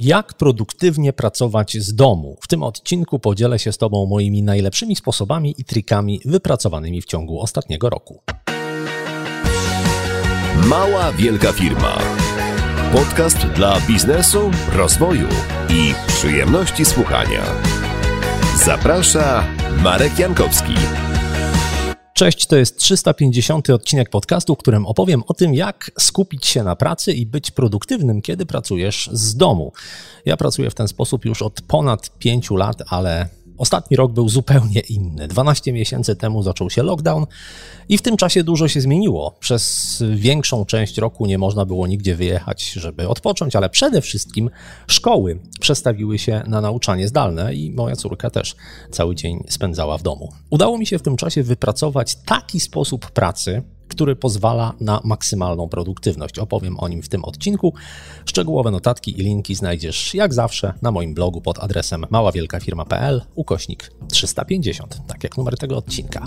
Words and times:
Jak 0.00 0.34
produktywnie 0.34 1.12
pracować 1.12 1.76
z 1.76 1.94
domu? 1.94 2.36
W 2.40 2.48
tym 2.48 2.62
odcinku 2.62 3.18
podzielę 3.18 3.58
się 3.58 3.72
z 3.72 3.78
Tobą 3.78 4.06
moimi 4.06 4.42
najlepszymi 4.42 4.96
sposobami 4.96 5.54
i 5.58 5.64
trikami 5.64 6.20
wypracowanymi 6.24 7.02
w 7.02 7.04
ciągu 7.04 7.40
ostatniego 7.40 7.90
roku. 7.90 8.20
Mała 10.66 11.12
Wielka 11.12 11.52
Firma. 11.52 11.98
Podcast 12.92 13.38
dla 13.38 13.80
biznesu, 13.80 14.50
rozwoju 14.72 15.28
i 15.70 15.94
przyjemności 16.06 16.84
słuchania. 16.84 17.42
Zaprasza 18.64 19.44
Marek 19.82 20.18
Jankowski. 20.18 20.74
Cześć, 22.14 22.46
to 22.46 22.56
jest 22.56 22.78
350 22.78 23.70
odcinek 23.70 24.10
podcastu, 24.10 24.54
w 24.54 24.58
którym 24.58 24.86
opowiem 24.86 25.22
o 25.26 25.34
tym, 25.34 25.54
jak 25.54 25.90
skupić 25.98 26.46
się 26.46 26.62
na 26.62 26.76
pracy 26.76 27.12
i 27.12 27.26
być 27.26 27.50
produktywnym, 27.50 28.22
kiedy 28.22 28.46
pracujesz 28.46 29.10
z 29.12 29.36
domu. 29.36 29.72
Ja 30.24 30.36
pracuję 30.36 30.70
w 30.70 30.74
ten 30.74 30.88
sposób 30.88 31.24
już 31.24 31.42
od 31.42 31.60
ponad 31.60 32.18
5 32.18 32.50
lat, 32.50 32.82
ale 32.88 33.28
Ostatni 33.58 33.96
rok 33.96 34.12
był 34.12 34.28
zupełnie 34.28 34.80
inny. 34.80 35.28
12 35.28 35.72
miesięcy 35.72 36.16
temu 36.16 36.42
zaczął 36.42 36.70
się 36.70 36.82
lockdown 36.82 37.26
i 37.88 37.98
w 37.98 38.02
tym 38.02 38.16
czasie 38.16 38.44
dużo 38.44 38.68
się 38.68 38.80
zmieniło. 38.80 39.36
Przez 39.40 40.02
większą 40.14 40.64
część 40.64 40.98
roku 40.98 41.26
nie 41.26 41.38
można 41.38 41.64
było 41.64 41.86
nigdzie 41.86 42.16
wyjechać, 42.16 42.72
żeby 42.72 43.08
odpocząć, 43.08 43.56
ale 43.56 43.70
przede 43.70 44.00
wszystkim 44.00 44.50
szkoły 44.86 45.38
przestawiły 45.60 46.18
się 46.18 46.42
na 46.46 46.60
nauczanie 46.60 47.08
zdalne 47.08 47.54
i 47.54 47.70
moja 47.70 47.96
córka 47.96 48.30
też 48.30 48.56
cały 48.90 49.14
dzień 49.14 49.44
spędzała 49.48 49.98
w 49.98 50.02
domu. 50.02 50.32
Udało 50.50 50.78
mi 50.78 50.86
się 50.86 50.98
w 50.98 51.02
tym 51.02 51.16
czasie 51.16 51.42
wypracować 51.42 52.16
taki 52.16 52.60
sposób 52.60 53.10
pracy, 53.10 53.62
który 53.88 54.16
pozwala 54.16 54.72
na 54.80 55.00
maksymalną 55.04 55.68
produktywność. 55.68 56.38
Opowiem 56.38 56.80
o 56.80 56.88
nim 56.88 57.02
w 57.02 57.08
tym 57.08 57.24
odcinku. 57.24 57.74
Szczegółowe 58.24 58.70
notatki 58.70 59.20
i 59.20 59.22
linki 59.22 59.54
znajdziesz 59.54 60.14
jak 60.14 60.34
zawsze 60.34 60.72
na 60.82 60.90
moim 60.90 61.14
blogu 61.14 61.40
pod 61.40 61.58
adresem 61.58 62.06
maławielkafirma.pl 62.10 63.22
ukośnik 63.34 63.90
350, 64.08 64.98
tak 65.06 65.24
jak 65.24 65.36
numer 65.36 65.58
tego 65.58 65.76
odcinka. 65.76 66.26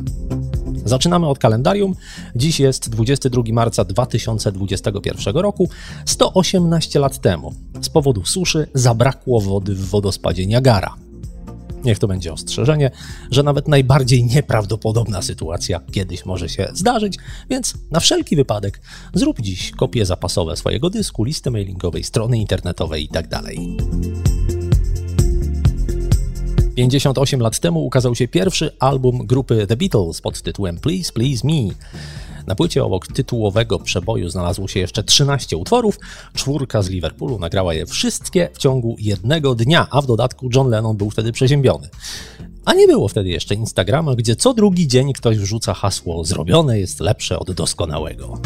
Zaczynamy 0.86 1.28
od 1.28 1.40
kalendarium. 1.40 1.96
Dziś 2.36 2.60
jest 2.60 2.90
22 2.90 3.44
marca 3.54 3.84
2021 3.84 5.36
roku. 5.36 5.70
118 6.06 7.00
lat 7.00 7.20
temu 7.20 7.54
z 7.82 7.90
powodu 7.90 8.26
suszy 8.26 8.68
zabrakło 8.74 9.42
wody 9.42 9.76
w 9.76 9.86
wodospadzie 9.90 10.46
Niagara. 10.46 11.07
Niech 11.88 12.00
to 12.00 12.08
będzie 12.08 12.34
ostrzeżenie, 12.34 12.92
że 13.32 13.44
nawet 13.44 13.68
najbardziej 13.68 14.24
nieprawdopodobna 14.24 15.22
sytuacja 15.22 15.82
kiedyś 15.92 16.26
może 16.26 16.50
się 16.50 16.68
zdarzyć, 16.74 17.18
więc 17.50 17.74
na 17.92 18.00
wszelki 18.00 18.36
wypadek 18.36 18.82
zrób 19.14 19.42
dziś 19.42 19.72
kopie 19.72 20.06
zapasowe 20.06 20.58
swojego 20.58 20.90
dysku, 20.90 21.24
listy 21.24 21.52
mailingowej, 21.52 22.04
strony 22.04 22.38
internetowej 22.38 23.04
itd. 23.04 23.30
Tak 23.30 23.44
58 26.76 27.40
lat 27.40 27.60
temu 27.60 27.86
ukazał 27.86 28.16
się 28.16 28.28
pierwszy 28.28 28.72
album 28.80 29.26
grupy 29.26 29.68
The 29.68 29.78
Beatles 29.78 30.22
pod 30.22 30.42
tytułem 30.42 30.78
Please 30.80 31.12
Please 31.14 31.48
Me. 31.48 31.74
Na 32.48 32.56
płycie 32.56 32.84
obok 32.84 33.08
tytułowego 33.08 33.80
przeboju 33.80 34.30
znalazło 34.30 34.68
się 34.68 34.80
jeszcze 34.80 35.04
13 35.04 35.58
utworów. 35.58 36.00
Czwórka 36.34 36.82
z 36.82 36.90
Liverpoolu 36.90 37.40
nagrała 37.40 37.74
je 37.74 37.86
wszystkie 37.86 38.50
w 38.54 38.58
ciągu 38.58 38.96
jednego 39.00 39.56
dnia, 39.56 39.88
a 39.92 40.02
w 40.02 40.06
dodatku 40.06 40.50
John 40.56 40.70
Lennon 40.70 40.98
był 40.98 41.10
wtedy 41.10 41.32
przeziębiony. 41.32 41.90
A 42.66 42.74
nie 42.74 42.88
było 42.88 43.08
wtedy 43.08 43.30
jeszcze 43.30 43.56
Instagrama, 43.56 44.16
gdzie 44.16 44.36
co 44.36 44.54
drugi 44.54 44.88
dzień 44.88 45.14
ktoś 45.14 45.38
wrzuca 45.38 45.74
hasło 45.74 46.24
zrobione 46.26 46.80
jest 46.80 47.00
lepsze 47.00 47.40
od 47.40 47.52
doskonałego. 47.52 48.40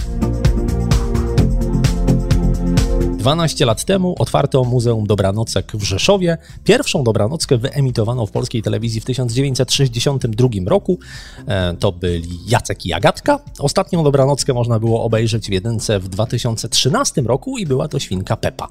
12 3.22 3.66
lat 3.66 3.86
temu 3.86 4.16
otwarto 4.20 4.64
Muzeum 4.64 5.08
Dobranocek 5.08 5.72
w 5.74 5.84
Rzeszowie. 5.84 6.38
Pierwszą 6.64 7.04
dobranockę 7.04 7.58
wyemitowano 7.58 8.26
w 8.26 8.32
polskiej 8.32 8.62
telewizji 8.62 9.02
w 9.02 9.06
1962 9.06 10.50
roku. 10.66 11.00
E, 11.48 11.74
to 11.74 11.92
byli 11.92 12.40
Jacek 12.48 12.86
i 12.86 12.94
Agatka. 12.94 13.40
Ostatnią 13.60 14.04
dobranockę 14.04 14.54
można 14.54 14.80
było 14.80 15.04
obejrzeć 15.04 15.48
w 15.48 15.52
jedynce 15.52 16.00
w 16.00 16.10
2013 16.10 17.22
roku 17.22 17.58
i 17.58 17.66
była 17.66 17.88
to 17.88 18.00
świnka 18.00 18.36
Pepa. 18.36 18.68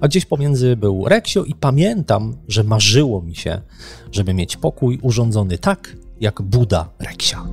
A 0.00 0.08
gdzieś 0.08 0.24
pomiędzy 0.24 0.76
był 0.76 1.08
Reksio 1.08 1.44
i 1.44 1.54
pamiętam, 1.54 2.36
że 2.48 2.64
marzyło 2.64 3.22
mi 3.22 3.36
się, 3.36 3.60
żeby 4.12 4.34
mieć 4.34 4.56
pokój 4.56 4.98
urządzony 5.02 5.58
tak, 5.58 5.96
jak 6.20 6.42
Buda 6.42 6.88
Reksia. 6.98 7.44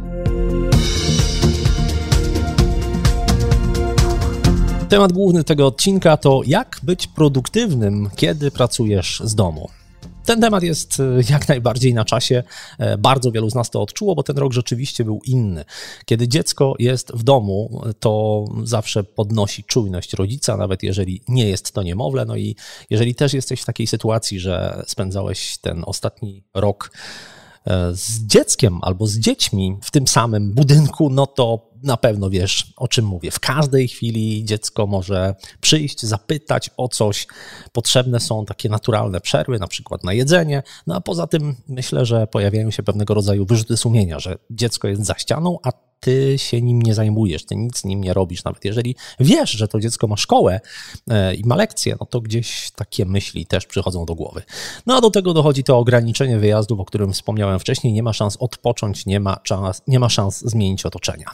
Temat 4.92 5.14
główny 5.14 5.44
tego 5.44 5.68
odcinka 5.68 6.18
to 6.18 6.42
jak 6.46 6.80
być 6.84 7.08
produktywnym, 7.08 8.10
kiedy 8.16 8.52
pracujesz 8.52 9.22
z 9.26 9.36
domu. 9.36 9.70
Ten 10.26 10.42
temat 10.42 10.64
jest 10.64 11.00
e, 11.00 11.04
jak 11.30 11.48
najbardziej 11.48 11.94
na 11.94 12.06
czasie. 12.06 12.44
E, 12.80 12.98
bardzo 12.98 13.32
wielu 13.32 13.50
z 13.50 13.56
nas 13.56 13.70
to 13.70 13.82
odczuło, 13.82 14.16
bo 14.16 14.24
ten 14.24 14.38
rok 14.38 14.54
rzeczywiście 14.54 15.04
był 15.04 15.22
inny. 15.26 15.66
Kiedy 16.06 16.28
dziecko 16.28 16.74
jest 16.80 17.12
w 17.12 17.24
domu, 17.24 17.82
to 18.00 18.46
zawsze 18.64 19.04
podnosi 19.04 19.64
czujność 19.64 20.14
rodzica, 20.14 20.58
nawet 20.58 20.84
jeżeli 20.84 21.22
nie 21.28 21.50
jest 21.50 21.72
to 21.72 21.84
niemowlę. 21.84 22.26
No 22.26 22.36
i 22.36 22.56
jeżeli 22.90 23.16
też 23.16 23.34
jesteś 23.34 23.62
w 23.62 23.66
takiej 23.66 23.88
sytuacji, 23.88 24.40
że 24.40 24.84
spędzałeś 24.88 25.58
ten 25.58 25.84
ostatni 25.86 26.44
rok 26.54 26.92
e, 27.66 27.96
z 27.96 28.26
dzieckiem 28.26 28.80
albo 28.82 29.08
z 29.08 29.18
dziećmi 29.18 29.78
w 29.82 29.92
tym 29.92 30.08
samym 30.08 30.54
budynku, 30.54 31.10
no 31.10 31.28
to 31.28 31.71
na 31.84 31.98
pewno 31.98 32.30
wiesz, 32.30 32.74
o 32.78 32.88
czym 32.88 33.06
mówię. 33.06 33.32
W 33.32 33.40
każdej 33.40 33.88
chwili 33.88 34.46
dziecko 34.46 34.88
może 34.88 35.36
przyjść, 35.62 36.02
zapytać 36.02 36.70
o 36.78 36.88
coś. 36.88 37.28
Potrzebne 37.72 38.20
są 38.20 38.46
takie 38.46 38.70
naturalne 38.70 39.22
przerwy, 39.22 39.60
na 39.60 39.68
przykład 39.68 40.04
na 40.04 40.14
jedzenie. 40.14 40.64
No 40.88 40.96
a 40.96 41.02
poza 41.02 41.28
tym 41.28 41.56
myślę, 41.68 42.06
że 42.06 42.28
pojawiają 42.28 42.72
się 42.72 42.84
pewnego 42.84 43.14
rodzaju 43.14 43.46
wyrzuty 43.46 43.78
sumienia, 43.78 44.20
że 44.20 44.38
dziecko 44.50 44.88
jest 44.88 45.06
za 45.06 45.14
ścianą, 45.14 45.58
a 45.64 45.72
ty 46.02 46.38
się 46.38 46.62
nim 46.62 46.82
nie 46.82 46.94
zajmujesz, 46.94 47.46
ty 47.46 47.56
nic 47.56 47.84
nim 47.84 48.04
nie 48.04 48.14
robisz. 48.14 48.44
Nawet 48.44 48.66
jeżeli 48.66 48.96
wiesz, 49.20 49.52
że 49.52 49.68
to 49.68 49.80
dziecko 49.80 50.08
ma 50.08 50.18
szkołę 50.18 50.60
e, 51.10 51.36
i 51.36 51.46
ma 51.46 51.56
lekcje, 51.56 51.96
no 52.00 52.06
to 52.06 52.22
gdzieś 52.22 52.72
takie 52.76 53.06
myśli 53.06 53.46
też 53.46 53.66
przychodzą 53.66 54.06
do 54.06 54.16
głowy. 54.16 54.42
No 54.86 54.96
a 54.98 55.02
do 55.02 55.10
tego 55.10 55.34
dochodzi 55.34 55.64
to 55.64 55.78
ograniczenie 55.78 56.38
wyjazdów, 56.38 56.80
o 56.80 56.86
którym 56.86 57.14
wspomniałem 57.14 57.60
wcześniej. 57.60 57.94
Nie 57.94 58.04
ma 58.04 58.14
szans 58.14 58.38
odpocząć, 58.40 59.06
nie 59.06 59.20
ma, 59.20 59.38
czas, 59.44 59.82
nie 59.88 60.00
ma 60.00 60.10
szans 60.10 60.42
zmienić 60.42 60.86
otoczenia. 60.86 61.32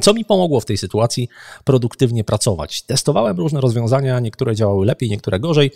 Co 0.00 0.14
mi 0.14 0.24
pomogło 0.24 0.60
w 0.60 0.64
tej 0.64 0.78
sytuacji 0.78 1.28
produktywnie 1.64 2.24
pracować? 2.24 2.82
Testowałem 2.82 3.36
różne 3.36 3.60
rozwiązania, 3.60 4.20
niektóre 4.20 4.54
działały 4.54 4.86
lepiej, 4.86 5.10
niektóre 5.10 5.40
gorzej, 5.40 5.70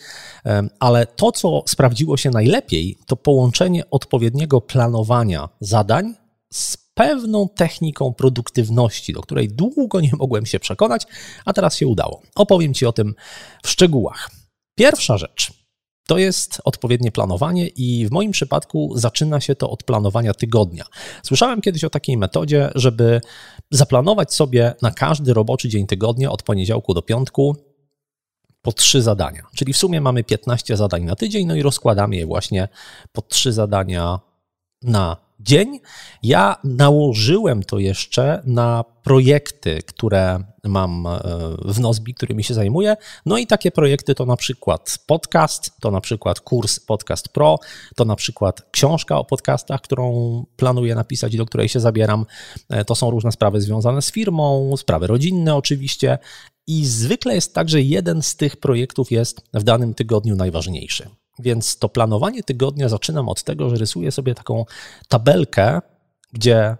ale 0.80 1.06
to, 1.06 1.32
co 1.32 1.62
sprawdziło 1.66 2.16
się 2.16 2.30
najlepiej, 2.30 2.98
to 3.06 3.16
połączenie 3.16 3.90
odpowiedniego 3.90 4.60
planowania 4.60 5.48
zadań 5.60 6.14
z 6.52 6.76
pewną 6.94 7.48
techniką 7.48 8.14
produktywności, 8.14 9.12
do 9.12 9.20
której 9.20 9.48
długo 9.48 10.00
nie 10.00 10.10
mogłem 10.18 10.46
się 10.46 10.60
przekonać, 10.60 11.06
a 11.44 11.52
teraz 11.52 11.76
się 11.76 11.86
udało. 11.86 12.22
Opowiem 12.34 12.74
Ci 12.74 12.86
o 12.86 12.92
tym 12.92 13.14
w 13.62 13.68
szczegółach. 13.68 14.30
Pierwsza 14.74 15.18
rzecz 15.18 15.63
to 16.06 16.18
jest 16.18 16.60
odpowiednie 16.64 17.12
planowanie 17.12 17.68
i 17.68 18.06
w 18.06 18.10
moim 18.10 18.30
przypadku 18.32 18.92
zaczyna 18.94 19.40
się 19.40 19.54
to 19.54 19.70
od 19.70 19.82
planowania 19.82 20.34
tygodnia. 20.34 20.84
Słyszałem 21.22 21.60
kiedyś 21.60 21.84
o 21.84 21.90
takiej 21.90 22.16
metodzie, 22.16 22.70
żeby 22.74 23.20
zaplanować 23.70 24.34
sobie 24.34 24.74
na 24.82 24.90
każdy 24.90 25.34
roboczy 25.34 25.68
dzień 25.68 25.86
tygodnia 25.86 26.30
od 26.30 26.42
poniedziałku 26.42 26.94
do 26.94 27.02
piątku 27.02 27.56
po 28.62 28.72
trzy 28.72 29.02
zadania. 29.02 29.42
Czyli 29.54 29.72
w 29.72 29.76
sumie 29.76 30.00
mamy 30.00 30.24
15 30.24 30.76
zadań 30.76 31.04
na 31.04 31.16
tydzień, 31.16 31.46
no 31.46 31.54
i 31.54 31.62
rozkładamy 31.62 32.16
je 32.16 32.26
właśnie 32.26 32.68
po 33.12 33.22
trzy 33.22 33.52
zadania 33.52 34.20
na 34.82 35.23
dzień. 35.44 35.80
Ja 36.22 36.56
nałożyłem 36.64 37.62
to 37.62 37.78
jeszcze 37.78 38.42
na 38.44 38.84
projekty, 39.02 39.82
które 39.86 40.44
mam 40.64 41.06
e, 41.06 41.20
w 41.64 41.80
Nozbi, 41.80 42.14
którymi 42.14 42.44
się 42.44 42.54
zajmuję. 42.54 42.96
No 43.26 43.38
i 43.38 43.46
takie 43.46 43.70
projekty 43.70 44.14
to 44.14 44.26
na 44.26 44.36
przykład 44.36 44.98
podcast, 45.06 45.70
to 45.80 45.90
na 45.90 46.00
przykład 46.00 46.40
kurs 46.40 46.80
Podcast 46.80 47.28
Pro, 47.28 47.58
to 47.96 48.04
na 48.04 48.16
przykład 48.16 48.62
książka 48.70 49.18
o 49.18 49.24
podcastach, 49.24 49.80
którą 49.80 50.44
planuję 50.56 50.94
napisać 50.94 51.34
i 51.34 51.36
do 51.36 51.46
której 51.46 51.68
się 51.68 51.80
zabieram. 51.80 52.26
E, 52.70 52.84
to 52.84 52.94
są 52.94 53.10
różne 53.10 53.32
sprawy 53.32 53.60
związane 53.60 54.02
z 54.02 54.12
firmą, 54.12 54.74
sprawy 54.76 55.06
rodzinne 55.06 55.54
oczywiście. 55.56 56.18
I 56.66 56.86
zwykle 56.86 57.34
jest 57.34 57.54
tak, 57.54 57.68
że 57.68 57.82
jeden 57.82 58.22
z 58.22 58.36
tych 58.36 58.56
projektów 58.56 59.10
jest 59.10 59.40
w 59.54 59.62
danym 59.62 59.94
tygodniu 59.94 60.36
najważniejszy. 60.36 61.08
Więc 61.38 61.78
to 61.78 61.88
planowanie 61.88 62.42
tygodnia 62.42 62.88
zaczynam 62.88 63.28
od 63.28 63.42
tego, 63.42 63.70
że 63.70 63.76
rysuję 63.76 64.12
sobie 64.12 64.34
taką 64.34 64.64
tabelkę, 65.08 65.80
gdzie 66.32 66.76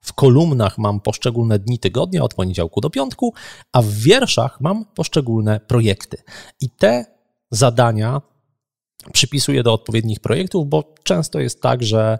w 0.00 0.12
kolumnach 0.12 0.78
mam 0.78 1.00
poszczególne 1.00 1.58
dni 1.58 1.78
tygodnia 1.78 2.22
od 2.22 2.34
poniedziałku 2.34 2.80
do 2.80 2.90
piątku, 2.90 3.34
a 3.72 3.82
w 3.82 3.90
wierszach 3.90 4.60
mam 4.60 4.84
poszczególne 4.84 5.60
projekty. 5.60 6.16
I 6.60 6.70
te 6.70 7.04
zadania 7.50 8.22
przypisuję 9.12 9.62
do 9.62 9.72
odpowiednich 9.72 10.20
projektów, 10.20 10.68
bo 10.68 10.94
często 11.02 11.40
jest 11.40 11.62
tak, 11.62 11.82
że 11.82 12.18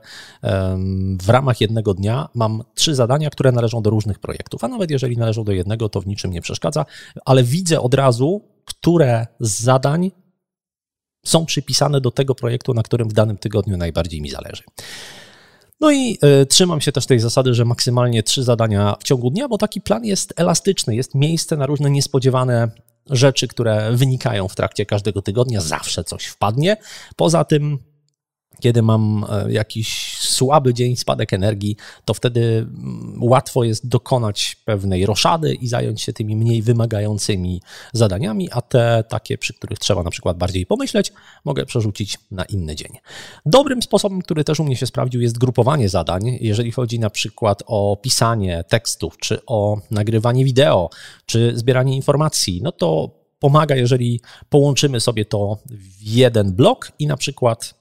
w 1.23 1.29
ramach 1.29 1.61
jednego 1.61 1.95
dnia 1.95 2.29
mam 2.35 2.63
trzy 2.75 2.95
zadania, 2.95 3.31
które 3.31 3.53
należą 3.53 3.83
do 3.83 3.91
różnych 3.91 4.19
projektów, 4.19 4.65
a 4.65 4.69
nawet 4.69 4.91
jeżeli 4.91 5.17
należą 5.17 5.45
do 5.45 5.53
jednego, 5.53 5.89
to 5.89 6.01
w 6.01 6.07
niczym 6.07 6.31
nie 6.31 6.41
przeszkadza, 6.41 6.85
ale 7.25 7.45
widzę 7.45 7.81
od 7.81 7.95
razu, 7.95 8.43
które 8.65 9.27
z 9.41 9.61
zadań 9.61 10.11
są 11.29 11.47
przypisane 11.47 12.01
do 12.01 12.11
tego 12.11 12.35
projektu, 12.35 12.75
na 12.75 12.83
którym 12.83 13.09
w 13.09 13.13
danym 13.13 13.39
tygodniu 13.39 13.77
najbardziej 13.77 14.23
mi 14.23 14.31
zależy. 14.31 14.63
No 15.81 15.91
i 15.91 16.19
y, 16.43 16.47
trzymam 16.47 16.81
się 16.81 16.93
też 16.93 17.07
tej 17.07 17.21
zasady, 17.21 17.55
że 17.55 17.65
maksymalnie 17.65 18.23
trzy 18.23 18.43
zadania 18.43 18.97
w 19.01 19.05
ciągu 19.05 19.31
dnia, 19.31 19.49
bo 19.49 19.59
taki 19.59 19.81
plan 19.81 20.05
jest 20.05 20.35
elastyczny, 20.37 20.97
jest 20.97 21.15
miejsce 21.15 21.57
na 21.57 21.67
różne 21.67 21.91
niespodziewane 21.91 22.69
rzeczy, 23.11 23.49
które 23.49 23.93
wynikają 23.93 24.49
w 24.49 24.55
trakcie 24.55 24.87
każdego 24.87 25.23
tygodnia, 25.23 25.61
zawsze 25.61 26.05
coś 26.05 26.25
wpadnie. 26.27 26.77
Poza 27.17 27.45
tym 27.45 27.79
kiedy 28.61 28.83
mam 28.83 29.27
e, 29.29 29.53
jakiś 29.53 30.17
słaby 30.21 30.75
dzień, 30.75 30.97
spadek 30.97 31.33
energii, 31.33 31.77
to 32.05 32.15
wtedy 32.15 32.41
mm, 32.41 33.19
łatwo 33.21 33.65
jest 33.65 33.89
dokonać 33.89 34.57
pewnej 34.65 35.07
roszady 35.07 35.55
i 35.55 35.69
zająć 35.69 36.03
się 36.03 36.13
tymi 36.13 36.37
mniej 36.37 36.63
wymagającymi 36.63 37.63
zadaniami, 37.93 38.49
a 38.53 38.63
te 38.63 39.05
takie, 39.09 39.39
przy 39.39 39.55
których 39.55 39.79
trzeba 39.79 40.03
na 40.03 40.11
przykład 40.11 40.39
bardziej 40.39 40.67
pomyśleć, 40.67 41.13
mogę 41.45 41.67
przerzucić 41.67 42.19
na 42.31 42.45
inny 42.45 42.77
dzień. 42.77 42.93
Dobrym 43.47 43.83
sposobem, 43.83 44.23
który 44.23 44.45
też 44.45 44.61
u 44.61 44.65
mnie 44.65 44.77
się 44.77 44.87
sprawdził, 44.87 45.21
jest 45.21 45.39
grupowanie 45.39 45.89
zadań. 45.89 46.39
Jeżeli 46.41 46.73
chodzi 46.73 46.99
na 46.99 47.11
przykład 47.11 47.63
o 47.67 47.99
pisanie 48.03 48.65
tekstów, 48.69 49.19
czy 49.19 49.41
o 49.47 49.79
nagrywanie 49.91 50.45
wideo, 50.45 50.91
czy 51.27 51.53
zbieranie 51.55 51.97
informacji, 51.97 52.61
no 52.63 52.73
to 52.73 53.11
pomaga, 53.39 53.77
jeżeli 53.77 54.21
połączymy 54.49 55.01
sobie 55.01 55.25
to 55.25 55.59
w 55.67 56.03
jeden 56.03 56.53
blok 56.53 56.93
i 56.99 57.07
na 57.07 57.17
przykład 57.17 57.75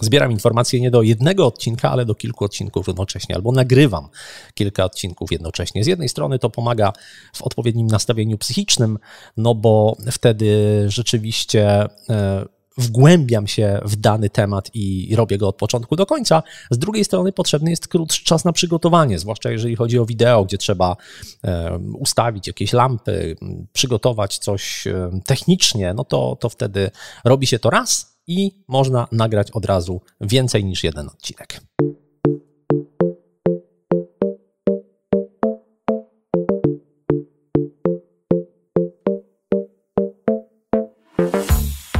zbieram 0.00 0.32
informacje 0.32 0.80
nie 0.80 0.90
do 0.90 1.02
jednego 1.02 1.46
odcinka, 1.46 1.90
ale 1.90 2.04
do 2.04 2.14
kilku 2.14 2.44
odcinków 2.44 2.86
jednocześnie, 2.86 3.34
albo 3.34 3.52
nagrywam 3.52 4.08
kilka 4.54 4.84
odcinków 4.84 5.32
jednocześnie. 5.32 5.84
Z 5.84 5.86
jednej 5.86 6.08
strony 6.08 6.38
to 6.38 6.50
pomaga 6.50 6.92
w 7.34 7.42
odpowiednim 7.42 7.86
nastawieniu 7.86 8.38
psychicznym, 8.38 8.98
no 9.36 9.54
bo 9.54 9.96
wtedy 10.10 10.84
rzeczywiście 10.88 11.88
e, 12.10 12.44
wgłębiam 12.78 13.46
się 13.46 13.80
w 13.84 13.96
dany 13.96 14.30
temat 14.30 14.70
i 14.74 15.16
robię 15.16 15.38
go 15.38 15.48
od 15.48 15.56
początku 15.56 15.96
do 15.96 16.06
końca. 16.06 16.42
Z 16.70 16.78
drugiej 16.78 17.04
strony 17.04 17.32
potrzebny 17.32 17.70
jest 17.70 17.88
krótszy 17.88 18.24
czas 18.24 18.44
na 18.44 18.52
przygotowanie, 18.52 19.18
zwłaszcza 19.18 19.50
jeżeli 19.50 19.76
chodzi 19.76 19.98
o 19.98 20.06
wideo, 20.06 20.44
gdzie 20.44 20.58
trzeba 20.58 20.96
e, 21.44 21.78
ustawić 21.98 22.46
jakieś 22.46 22.72
lampy, 22.72 23.36
przygotować 23.72 24.38
coś 24.38 24.86
e, 24.86 25.10
technicznie, 25.26 25.94
no 25.94 26.04
to, 26.04 26.36
to 26.40 26.48
wtedy 26.48 26.90
robi 27.24 27.46
się 27.46 27.58
to 27.58 27.70
raz 27.70 28.13
i 28.26 28.52
można 28.68 29.08
nagrać 29.12 29.50
od 29.50 29.64
razu 29.64 30.00
więcej 30.20 30.64
niż 30.64 30.84
jeden 30.84 31.08
odcinek. 31.08 31.60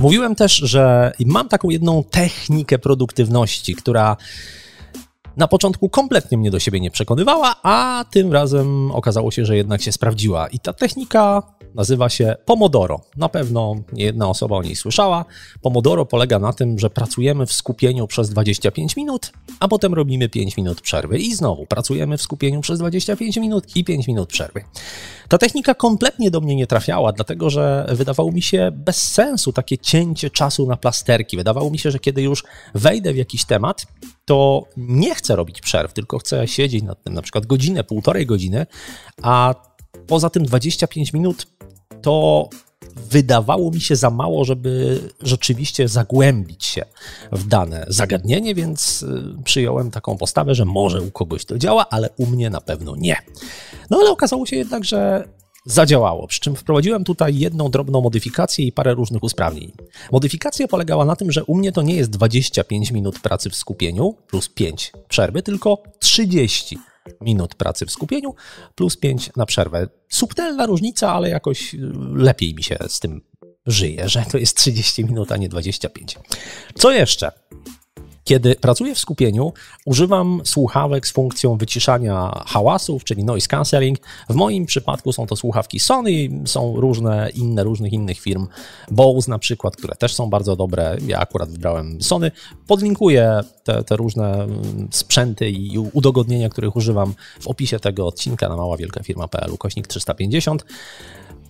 Mówiłem 0.01 0.35
też, 0.35 0.57
że 0.57 1.13
mam 1.27 1.49
taką 1.49 1.71
jedną 1.71 2.05
technikę 2.05 2.79
produktywności, 2.79 3.75
która 3.75 4.17
na 5.37 5.49
początku 5.49 5.89
kompletnie 5.89 6.39
mnie 6.39 6.51
do 6.51 6.61
siebie 6.61 6.81
nie 6.81 6.91
przekonywała, 6.91 7.57
a 7.63 8.05
tym 8.11 8.33
razem 8.33 8.91
okazało 8.91 9.31
się, 9.31 9.45
że 9.45 9.57
jednak 9.57 9.83
się 9.83 9.93
sprawdziła. 9.93 10.49
I 10.49 10.59
ta 10.59 10.73
technika 10.73 11.43
nazywa 11.75 12.09
się 12.09 12.37
Pomodoro. 12.45 13.01
Na 13.17 13.29
pewno 13.29 13.75
jedna 13.93 14.29
osoba 14.29 14.57
o 14.57 14.63
niej 14.63 14.77
słyszała. 14.77 15.25
Pomodoro 15.63 16.07
polega 16.07 16.39
na 16.39 16.53
tym, 16.53 16.79
że 16.79 16.91
pracujemy 16.91 17.47
w 17.47 17.53
skupieniu 17.53 18.07
przez 18.07 18.31
25 18.31 18.97
minut, 18.97 19.33
a 19.61 19.69
potem 19.69 19.95
robimy 19.95 20.29
5 20.29 20.57
minut 20.57 20.81
przerwy 20.81 21.19
i 21.19 21.35
znowu 21.35 21.67
pracujemy 21.67 22.19
w 22.19 22.23
skupieniu 22.23 22.61
przez 22.61 22.79
25 22.79 23.37
minut 23.37 23.77
i 23.77 23.85
5 23.85 24.07
minut 24.09 24.29
przerwy. 24.29 24.65
Ta 25.29 25.39
technika 25.39 25.75
kompletnie 25.75 26.31
do 26.31 26.41
mnie 26.41 26.57
nie 26.57 26.67
trafiała, 26.67 27.13
dlatego 27.13 27.51
że 27.51 27.87
wydawało 27.93 28.33
mi 28.33 28.43
się 28.43 28.71
bez 28.75 28.97
sensu 28.97 29.53
takie 29.53 29.79
cięcie 29.79 30.31
czasu 30.31 30.67
na 30.67 30.77
plasterki. 30.77 31.37
Wydawało 31.37 31.71
mi 31.71 31.79
się, 31.79 31.91
że 31.91 31.99
kiedy 31.99 32.23
już 32.23 32.45
wejdę 32.75 33.13
w 33.13 33.17
jakiś 33.17 33.45
temat, 33.45 33.87
to 34.25 34.65
nie 34.77 35.15
chcę 35.15 35.37
robić 35.37 35.61
przerw, 35.61 35.93
tylko 35.93 36.19
chcę 36.19 36.49
siedzieć 36.49 36.85
nad 36.85 37.03
tym 37.03 37.15
na 37.15 37.23
przykład 37.23 37.47
godzinę, 37.47 37.85
półtorej 37.85 38.27
godziny, 38.27 38.67
a 39.23 39.55
poza 40.07 40.31
tym 40.31 40.45
25 40.45 41.13
minut 41.13 41.47
to 42.03 42.49
wydawało 42.97 43.71
mi 43.71 43.81
się 43.81 43.97
za 43.97 44.11
mało, 44.11 44.45
żeby 44.45 45.01
rzeczywiście 45.21 45.89
zagłębić 45.89 46.65
się 46.65 46.85
w 47.33 47.47
dane 47.47 47.87
zagadnienie, 47.89 48.55
więc 48.55 49.03
y, 49.03 49.43
przyjąłem 49.45 49.91
taką 49.91 50.17
postawę, 50.17 50.55
że 50.55 50.65
może 50.65 51.03
u 51.03 51.11
kogoś 51.11 51.45
to 51.45 51.59
działa, 51.59 51.89
ale 51.89 52.11
u 52.17 52.27
mnie 52.27 52.51
na 52.51 52.61
pewno 52.61 52.97
nie. 52.97 53.17
No 53.91 53.99
ale 54.01 54.11
okazało 54.11 54.47
się 54.47 54.57
jednak, 54.57 54.85
że 54.85 55.29
zadziałało, 55.67 56.27
przy 56.27 56.41
czym 56.41 56.57
wprowadziłem 56.57 57.05
tutaj 57.05 57.39
jedną 57.39 57.71
drobną 57.71 58.01
modyfikację 58.01 58.67
i 58.67 58.73
parę 58.73 58.95
różnych 58.95 59.23
usprawnień. 59.23 59.73
Modyfikacja 60.13 60.69
polegała 60.69 61.05
na 61.05 61.17
tym, 61.17 61.33
że 61.33 61.45
u 61.45 61.55
mnie 61.55 61.73
to 61.73 61.83
nie 61.83 61.95
jest 61.95 62.11
25 62.11 62.91
minut 62.91 63.21
pracy 63.21 63.51
w 63.51 63.57
skupieniu 63.57 64.15
plus 64.27 64.49
5 64.49 64.93
przerwy, 65.09 65.43
tylko 65.43 65.83
30 65.99 66.79
minut 67.21 67.55
pracy 67.55 67.87
w 67.87 67.91
skupieniu 67.91 68.35
plus 68.75 68.97
5 68.97 69.31
na 69.37 69.47
przerwę. 69.47 69.89
Subtelna 70.09 70.67
różnica, 70.67 71.13
ale 71.13 71.29
jakoś 71.29 71.77
lepiej 72.15 72.55
mi 72.55 72.63
się 72.63 72.79
z 72.89 73.01
tym 73.01 73.21
żyje, 73.67 74.09
że 74.09 74.25
to 74.31 74.39
jest 74.39 74.57
30 74.57 75.05
minut, 75.05 75.33
a 75.33 75.37
nie 75.37 75.49
25. 75.49 76.19
Co 76.75 76.93
jeszcze? 76.93 77.33
Kiedy 78.25 78.55
pracuję 78.55 78.95
w 78.95 78.99
skupieniu, 78.99 79.53
używam 79.85 80.41
słuchawek 80.45 81.07
z 81.07 81.13
funkcją 81.13 81.57
wyciszania 81.57 82.43
hałasów, 82.47 83.05
czyli 83.05 83.25
noise 83.25 83.49
cancelling. 83.49 83.99
W 84.29 84.35
moim 84.35 84.67
przypadku 84.67 85.13
są 85.13 85.27
to 85.27 85.37
słuchawki 85.37 85.81
Sony, 85.81 86.11
są 86.45 86.81
różne 86.81 87.31
inne, 87.35 87.65
różnych 87.65 87.93
innych 87.93 88.21
firm, 88.21 88.47
Bose 88.91 89.31
na 89.31 89.39
przykład, 89.39 89.77
które 89.77 89.95
też 89.97 90.15
są 90.15 90.31
bardzo 90.31 90.57
dobre. 90.57 90.97
Ja 91.07 91.19
akurat 91.19 91.51
wybrałem 91.51 92.03
Sony. 92.03 92.31
Podlinkuję 92.67 93.41
te, 93.65 93.85
te 93.85 93.97
różne 93.97 94.35
mm, 94.35 94.89
sprzęty 94.91 95.51
i 95.51 95.79
udogodnienia, 95.79 96.49
których 96.49 96.77
używam 96.77 97.15
w 97.41 97.47
opisie 97.47 97.81
tego 97.81 98.07
odcinka 98.07 98.49
na 98.49 98.57
maławielkafirma.pl, 98.57 99.57
kośnik 99.59 99.87
350. 99.87 100.65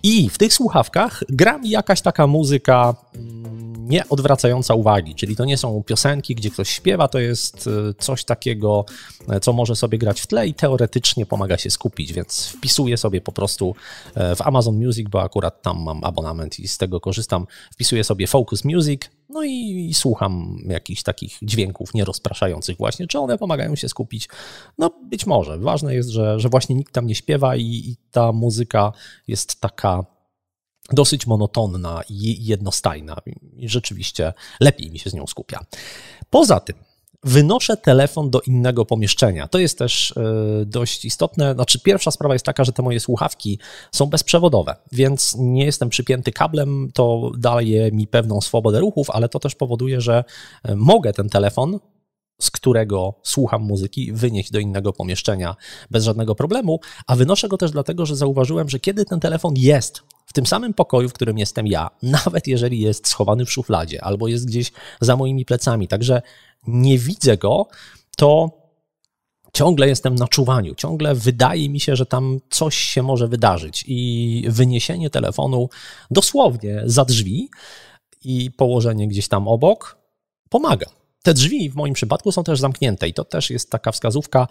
I 0.03 0.29
w 0.29 0.37
tych 0.37 0.53
słuchawkach 0.53 1.23
gra 1.29 1.57
mi 1.57 1.69
jakaś 1.69 2.01
taka 2.01 2.27
muzyka 2.27 2.95
mm, 3.15 3.64
nie 3.85 4.09
odwracająca 4.09 4.73
uwagi, 4.73 5.15
czyli 5.15 5.35
to 5.35 5.45
nie 5.45 5.57
są 5.57 5.83
piosenki, 5.83 6.35
gdzie 6.35 6.51
ktoś 6.51 6.69
śpiewa, 6.69 7.07
to 7.07 7.19
jest 7.19 7.67
e, 7.67 7.93
coś 7.93 8.23
takiego, 8.23 8.85
e, 9.29 9.39
co 9.39 9.53
może 9.53 9.75
sobie 9.75 9.97
grać 9.97 10.21
w 10.21 10.27
tle 10.27 10.47
i 10.47 10.53
teoretycznie 10.53 11.25
pomaga 11.25 11.57
się 11.57 11.69
skupić, 11.69 12.13
więc 12.13 12.47
wpisuję 12.47 12.97
sobie 12.97 13.21
po 13.21 13.31
prostu 13.31 13.75
e, 14.15 14.35
w 14.35 14.41
Amazon 14.41 14.85
Music, 14.85 15.09
bo 15.09 15.21
akurat 15.21 15.61
tam 15.61 15.83
mam 15.83 16.03
abonament 16.03 16.59
i 16.59 16.67
z 16.67 16.77
tego 16.77 16.99
korzystam, 16.99 17.47
wpisuję 17.73 18.03
sobie 18.03 18.27
Focus 18.27 18.65
Music, 18.65 19.01
no 19.29 19.43
i, 19.43 19.91
słucham 19.93 20.57
jakichś 20.67 21.03
takich 21.03 21.37
dźwięków 21.41 21.93
nierozpraszających 21.93 22.77
właśnie, 22.77 23.07
czy 23.07 23.19
one 23.19 23.37
pomagają 23.37 23.75
się 23.75 23.89
skupić. 23.89 24.29
No 24.77 24.91
być 25.09 25.25
może. 25.25 25.57
Ważne 25.57 25.95
jest, 25.95 26.09
że, 26.09 26.39
że 26.39 26.49
właśnie 26.49 26.75
nikt 26.75 26.93
tam 26.93 27.07
nie 27.07 27.15
śpiewa 27.15 27.55
i, 27.55 27.63
i 27.63 27.95
ta 28.11 28.31
muzyka 28.31 28.91
jest 29.27 29.61
taka 29.61 30.14
dosyć 30.91 31.27
monotonna 31.27 32.01
i 32.09 32.45
jednostajna. 32.45 33.17
I 33.57 33.69
rzeczywiście 33.69 34.33
lepiej 34.59 34.91
mi 34.91 34.99
się 34.99 35.09
z 35.09 35.13
nią 35.13 35.27
skupia. 35.27 35.65
Poza 36.29 36.59
tym, 36.59 36.75
wynoszę 37.25 37.77
telefon 37.77 38.29
do 38.29 38.41
innego 38.41 38.85
pomieszczenia. 38.85 39.47
To 39.47 39.59
jest 39.59 39.77
też 39.77 40.13
e, 40.17 40.65
dość 40.65 41.05
istotne. 41.05 41.53
Znaczy, 41.53 41.79
pierwsza 41.79 42.11
sprawa 42.11 42.35
jest 42.35 42.45
taka, 42.45 42.63
że 42.63 42.71
te 42.71 42.83
moje 42.83 42.99
słuchawki 42.99 43.59
są 43.91 44.05
bezprzewodowe, 44.05 44.75
więc 44.91 45.35
nie 45.39 45.65
jestem 45.65 45.89
przypięty 45.89 46.31
kablem. 46.31 46.91
To 46.93 47.31
daje 47.37 47.91
mi 47.91 48.07
pewną 48.07 48.41
swobodę 48.41 48.79
ruchów, 48.79 49.09
ale 49.09 49.29
to 49.29 49.39
też 49.39 49.55
powoduje, 49.55 50.01
że 50.01 50.23
e, 50.63 50.75
mogę 50.75 51.13
ten 51.13 51.29
telefon 51.29 51.79
z 52.41 52.51
którego 52.51 53.13
słucham 53.23 53.61
muzyki, 53.61 54.13
wynieść 54.13 54.51
do 54.51 54.59
innego 54.59 54.93
pomieszczenia 54.93 55.55
bez 55.91 56.03
żadnego 56.03 56.35
problemu, 56.35 56.79
a 57.07 57.15
wynoszę 57.15 57.47
go 57.47 57.57
też 57.57 57.71
dlatego, 57.71 58.05
że 58.05 58.15
zauważyłem, 58.15 58.69
że 58.69 58.79
kiedy 58.79 59.05
ten 59.05 59.19
telefon 59.19 59.53
jest 59.57 60.03
w 60.25 60.33
tym 60.33 60.45
samym 60.45 60.73
pokoju, 60.73 61.09
w 61.09 61.13
którym 61.13 61.37
jestem 61.37 61.67
ja, 61.67 61.89
nawet 62.21 62.47
jeżeli 62.47 62.79
jest 62.79 63.07
schowany 63.07 63.45
w 63.45 63.51
szufladzie 63.51 64.03
albo 64.03 64.27
jest 64.27 64.47
gdzieś 64.47 64.71
za 65.01 65.15
moimi 65.15 65.45
plecami, 65.45 65.87
także 65.87 66.21
nie 66.67 66.97
widzę 66.97 67.37
go, 67.37 67.67
to 68.17 68.49
ciągle 69.53 69.87
jestem 69.87 70.15
na 70.15 70.27
czuwaniu, 70.27 70.75
ciągle 70.75 71.15
wydaje 71.15 71.69
mi 71.69 71.79
się, 71.79 71.95
że 71.95 72.05
tam 72.05 72.39
coś 72.49 72.75
się 72.75 73.03
może 73.03 73.27
wydarzyć 73.27 73.83
i 73.87 74.43
wyniesienie 74.47 75.09
telefonu 75.09 75.69
dosłownie 76.11 76.81
za 76.85 77.05
drzwi 77.05 77.49
i 78.23 78.51
położenie 78.51 79.07
gdzieś 79.07 79.27
tam 79.27 79.47
obok 79.47 79.97
pomaga. 80.49 81.04
Te 81.25 81.33
drzwi 81.33 81.69
w 81.69 81.75
moim 81.75 81.93
przypadku 81.93 82.31
są 82.31 82.43
też 82.43 82.59
zamknięte 82.59 83.07
i 83.07 83.13
to 83.13 83.25
też 83.25 83.49
jest 83.49 83.69
taka 83.69 83.91
wskazówka, 83.91 84.47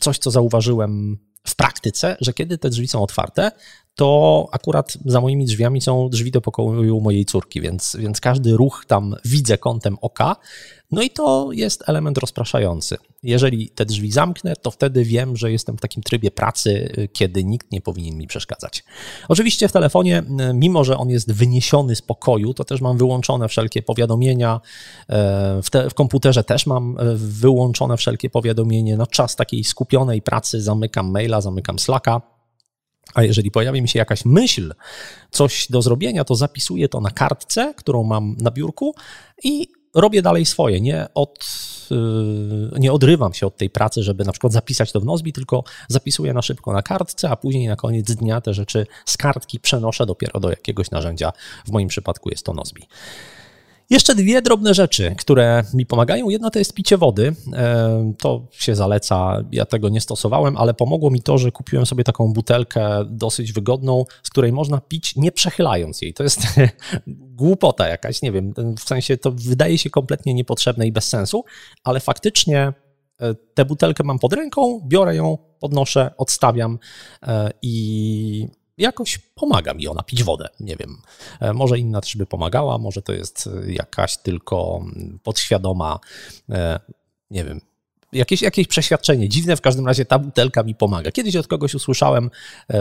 coś 0.00 0.18
co 0.18 0.30
zauważyłem 0.30 1.18
w 1.46 1.56
praktyce, 1.56 2.16
że 2.20 2.32
kiedy 2.32 2.58
te 2.58 2.70
drzwi 2.70 2.88
są 2.88 3.02
otwarte, 3.02 3.50
to 3.94 4.48
akurat 4.52 4.98
za 5.04 5.20
moimi 5.20 5.44
drzwiami 5.44 5.80
są 5.80 6.08
drzwi 6.08 6.30
do 6.30 6.40
pokoju 6.40 7.00
mojej 7.00 7.24
córki, 7.24 7.60
więc, 7.60 7.96
więc 7.98 8.20
każdy 8.20 8.52
ruch 8.52 8.84
tam 8.86 9.14
widzę 9.24 9.58
kątem 9.58 9.96
oka. 10.00 10.36
No 10.90 11.02
i 11.02 11.10
to 11.10 11.48
jest 11.52 11.88
element 11.88 12.18
rozpraszający. 12.18 12.96
Jeżeli 13.22 13.68
te 13.68 13.84
drzwi 13.84 14.12
zamknę, 14.12 14.56
to 14.56 14.70
wtedy 14.70 15.04
wiem, 15.04 15.36
że 15.36 15.52
jestem 15.52 15.76
w 15.76 15.80
takim 15.80 16.02
trybie 16.02 16.30
pracy, 16.30 16.92
kiedy 17.12 17.44
nikt 17.44 17.72
nie 17.72 17.80
powinien 17.80 18.18
mi 18.18 18.26
przeszkadzać. 18.26 18.84
Oczywiście 19.28 19.68
w 19.68 19.72
telefonie, 19.72 20.22
mimo 20.54 20.84
że 20.84 20.98
on 20.98 21.10
jest 21.10 21.32
wyniesiony 21.32 21.96
z 21.96 22.02
pokoju, 22.02 22.54
to 22.54 22.64
też 22.64 22.80
mam 22.80 22.98
wyłączone 22.98 23.48
wszelkie 23.48 23.82
powiadomienia. 23.82 24.60
E, 25.08 25.60
w, 25.62 25.70
te, 25.70 25.90
w 25.90 25.94
komputerze 25.94 26.44
też 26.44 26.66
mam 26.66 26.98
e, 26.98 27.14
wyłączone 27.16 27.96
wszelkie 27.96 28.30
powiadomienia. 28.30 28.96
Na 28.96 29.06
czas 29.06 29.36
takiej 29.36 29.64
skupionej 29.64 30.22
pracy 30.22 30.62
zamykam 30.62 31.10
maila, 31.10 31.40
zamykam 31.40 31.78
Slacka 31.78 32.39
a 33.14 33.22
jeżeli 33.22 33.50
pojawi 33.50 33.82
mi 33.82 33.88
się 33.88 33.98
jakaś 33.98 34.24
myśl, 34.24 34.74
coś 35.30 35.66
do 35.70 35.82
zrobienia, 35.82 36.24
to 36.24 36.34
zapisuję 36.34 36.88
to 36.88 37.00
na 37.00 37.10
kartce, 37.10 37.74
którą 37.76 38.04
mam 38.04 38.36
na 38.40 38.50
biurku 38.50 38.94
i 39.44 39.68
robię 39.94 40.22
dalej 40.22 40.46
swoje. 40.46 40.80
Nie, 40.80 41.06
od, 41.14 41.46
y, 41.92 42.80
nie 42.80 42.92
odrywam 42.92 43.34
się 43.34 43.46
od 43.46 43.56
tej 43.56 43.70
pracy, 43.70 44.02
żeby 44.02 44.24
na 44.24 44.32
przykład 44.32 44.52
zapisać 44.52 44.92
to 44.92 45.00
w 45.00 45.04
Nozbi, 45.04 45.32
tylko 45.32 45.64
zapisuję 45.88 46.32
na 46.32 46.42
szybko 46.42 46.72
na 46.72 46.82
kartce, 46.82 47.30
a 47.30 47.36
później 47.36 47.68
na 47.68 47.76
koniec 47.76 48.14
dnia 48.14 48.40
te 48.40 48.54
rzeczy 48.54 48.86
z 49.06 49.16
kartki 49.16 49.60
przenoszę 49.60 50.06
dopiero 50.06 50.40
do 50.40 50.50
jakiegoś 50.50 50.90
narzędzia. 50.90 51.32
W 51.66 51.70
moim 51.70 51.88
przypadku 51.88 52.30
jest 52.30 52.46
to 52.46 52.52
Nozbi. 52.52 52.82
Jeszcze 53.90 54.14
dwie 54.14 54.42
drobne 54.42 54.74
rzeczy, 54.74 55.14
które 55.18 55.64
mi 55.74 55.86
pomagają. 55.86 56.28
Jedna 56.28 56.50
to 56.50 56.58
jest 56.58 56.74
picie 56.74 56.96
wody. 56.96 57.34
E, 57.52 58.12
to 58.18 58.46
się 58.50 58.74
zaleca. 58.74 59.44
Ja 59.52 59.64
tego 59.64 59.88
nie 59.88 60.00
stosowałem, 60.00 60.56
ale 60.56 60.74
pomogło 60.74 61.10
mi 61.10 61.22
to, 61.22 61.38
że 61.38 61.52
kupiłem 61.52 61.86
sobie 61.86 62.04
taką 62.04 62.32
butelkę 62.32 63.04
dosyć 63.04 63.52
wygodną, 63.52 64.04
z 64.22 64.30
której 64.30 64.52
można 64.52 64.80
pić 64.80 65.16
nie 65.16 65.32
przechylając 65.32 66.02
jej. 66.02 66.14
To 66.14 66.22
jest 66.22 66.42
głupota 67.40 67.88
jakaś, 67.88 68.22
nie 68.22 68.32
wiem, 68.32 68.54
w 68.78 68.80
sensie 68.80 69.16
to 69.16 69.32
wydaje 69.32 69.78
się 69.78 69.90
kompletnie 69.90 70.34
niepotrzebne 70.34 70.86
i 70.86 70.92
bez 70.92 71.08
sensu, 71.08 71.44
ale 71.84 72.00
faktycznie 72.00 72.72
e, 73.20 73.34
tę 73.54 73.64
butelkę 73.64 74.04
mam 74.04 74.18
pod 74.18 74.32
ręką, 74.32 74.80
biorę 74.88 75.16
ją, 75.16 75.38
podnoszę, 75.60 76.10
odstawiam 76.18 76.78
e, 77.22 77.50
i 77.62 78.59
jakoś 78.80 79.18
pomaga 79.18 79.74
mi 79.74 79.88
ona 79.88 80.02
pić 80.02 80.24
wodę. 80.24 80.48
Nie 80.60 80.76
wiem, 80.76 81.02
e, 81.40 81.52
może 81.52 81.78
inna 81.78 82.00
też 82.00 82.16
by 82.16 82.26
pomagała, 82.26 82.78
może 82.78 83.02
to 83.02 83.12
jest 83.12 83.46
e, 83.66 83.72
jakaś 83.72 84.16
tylko 84.16 84.80
mm, 84.82 85.18
podświadoma, 85.22 85.98
e, 86.50 86.80
nie 87.30 87.44
wiem, 87.44 87.60
jakieś, 88.12 88.42
jakieś 88.42 88.66
przeświadczenie 88.66 89.28
dziwne, 89.28 89.56
w 89.56 89.60
każdym 89.60 89.86
razie 89.86 90.04
ta 90.04 90.18
butelka 90.18 90.62
mi 90.62 90.74
pomaga. 90.74 91.12
Kiedyś 91.12 91.36
od 91.36 91.46
kogoś 91.46 91.74
usłyszałem, 91.74 92.30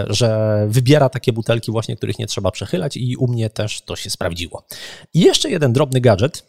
że 0.07 0.65
wybiera 0.69 1.09
takie 1.09 1.33
butelki 1.33 1.71
właśnie, 1.71 1.95
których 1.95 2.19
nie 2.19 2.27
trzeba 2.27 2.51
przechylać 2.51 2.97
i 2.97 3.17
u 3.17 3.27
mnie 3.27 3.49
też 3.49 3.81
to 3.81 3.95
się 3.95 4.09
sprawdziło. 4.09 4.63
I 5.13 5.19
jeszcze 5.19 5.49
jeden 5.49 5.73
drobny 5.73 6.01
gadżet, 6.01 6.45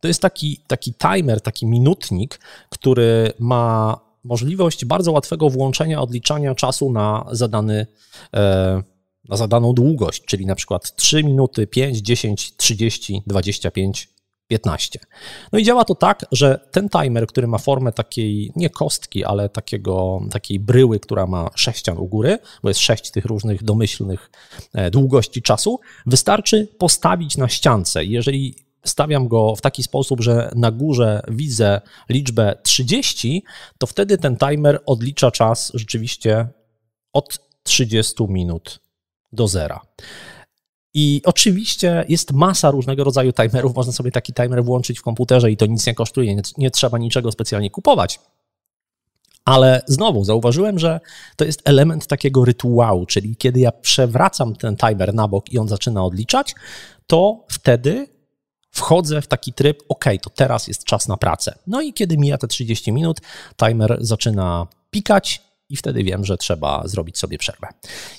to 0.00 0.08
jest 0.08 0.22
taki, 0.22 0.60
taki 0.66 0.94
timer, 0.94 1.40
taki 1.40 1.66
minutnik, 1.66 2.40
który 2.68 3.32
ma 3.38 4.00
możliwość 4.28 4.84
bardzo 4.84 5.12
łatwego 5.12 5.50
włączenia 5.50 6.00
odliczania 6.00 6.54
czasu 6.54 6.92
na 6.92 7.26
zadany 7.30 7.86
e, 8.34 8.82
na 9.28 9.36
zadaną 9.36 9.72
długość, 9.72 10.24
czyli 10.24 10.46
na 10.46 10.54
przykład 10.54 10.96
3 10.96 11.24
minuty, 11.24 11.66
5, 11.66 11.98
10, 11.98 12.56
30, 12.56 13.22
25, 13.26 14.08
15. 14.48 14.98
No 15.52 15.58
i 15.58 15.64
działa 15.64 15.84
to 15.84 15.94
tak, 15.94 16.26
że 16.32 16.68
ten 16.70 16.88
timer, 16.88 17.26
który 17.26 17.46
ma 17.46 17.58
formę 17.58 17.92
takiej 17.92 18.52
nie 18.56 18.70
kostki, 18.70 19.24
ale 19.24 19.48
takiego, 19.48 20.20
takiej 20.30 20.60
bryły, 20.60 21.00
która 21.00 21.26
ma 21.26 21.50
sześcian 21.54 21.98
u 21.98 22.06
góry, 22.06 22.38
bo 22.62 22.68
jest 22.68 22.80
sześć 22.80 23.10
tych 23.10 23.24
różnych 23.24 23.64
domyślnych 23.64 24.30
e, 24.74 24.90
długości 24.90 25.42
czasu, 25.42 25.80
wystarczy 26.06 26.68
postawić 26.78 27.36
na 27.36 27.48
ściance. 27.48 28.04
Jeżeli 28.04 28.67
stawiam 28.84 29.28
go 29.28 29.56
w 29.56 29.60
taki 29.60 29.82
sposób, 29.82 30.20
że 30.20 30.50
na 30.54 30.70
górze 30.70 31.22
widzę 31.28 31.80
liczbę 32.08 32.56
30, 32.62 33.42
to 33.78 33.86
wtedy 33.86 34.18
ten 34.18 34.36
timer 34.36 34.82
odlicza 34.86 35.30
czas 35.30 35.72
rzeczywiście 35.74 36.48
od 37.12 37.38
30 37.62 38.14
minut 38.28 38.80
do 39.32 39.48
zera. 39.48 39.80
I 40.94 41.22
oczywiście 41.24 42.04
jest 42.08 42.32
masa 42.32 42.70
różnego 42.70 43.04
rodzaju 43.04 43.32
timerów. 43.32 43.76
Można 43.76 43.92
sobie 43.92 44.10
taki 44.10 44.32
timer 44.32 44.64
włączyć 44.64 44.98
w 44.98 45.02
komputerze 45.02 45.50
i 45.50 45.56
to 45.56 45.66
nic 45.66 45.86
nie 45.86 45.94
kosztuje, 45.94 46.34
nie, 46.34 46.42
nie 46.58 46.70
trzeba 46.70 46.98
niczego 46.98 47.32
specjalnie 47.32 47.70
kupować. 47.70 48.20
Ale 49.44 49.82
znowu 49.86 50.24
zauważyłem, 50.24 50.78
że 50.78 51.00
to 51.36 51.44
jest 51.44 51.62
element 51.64 52.06
takiego 52.06 52.44
rytuału, 52.44 53.06
czyli 53.06 53.36
kiedy 53.36 53.60
ja 53.60 53.72
przewracam 53.72 54.56
ten 54.56 54.76
timer 54.76 55.14
na 55.14 55.28
bok 55.28 55.52
i 55.52 55.58
on 55.58 55.68
zaczyna 55.68 56.04
odliczać, 56.04 56.54
to 57.06 57.44
wtedy 57.48 58.06
wchodzę 58.78 59.22
w 59.22 59.26
taki 59.26 59.52
tryb, 59.52 59.82
ok, 59.88 60.04
to 60.22 60.30
teraz 60.30 60.68
jest 60.68 60.84
czas 60.84 61.08
na 61.08 61.16
pracę. 61.16 61.58
No 61.66 61.80
i 61.80 61.92
kiedy 61.92 62.18
mija 62.18 62.38
te 62.38 62.48
30 62.48 62.92
minut, 62.92 63.20
timer 63.56 63.96
zaczyna 64.00 64.66
pikać 64.90 65.42
i 65.68 65.76
wtedy 65.76 66.04
wiem, 66.04 66.24
że 66.24 66.36
trzeba 66.36 66.82
zrobić 66.84 67.18
sobie 67.18 67.38
przerwę. 67.38 67.68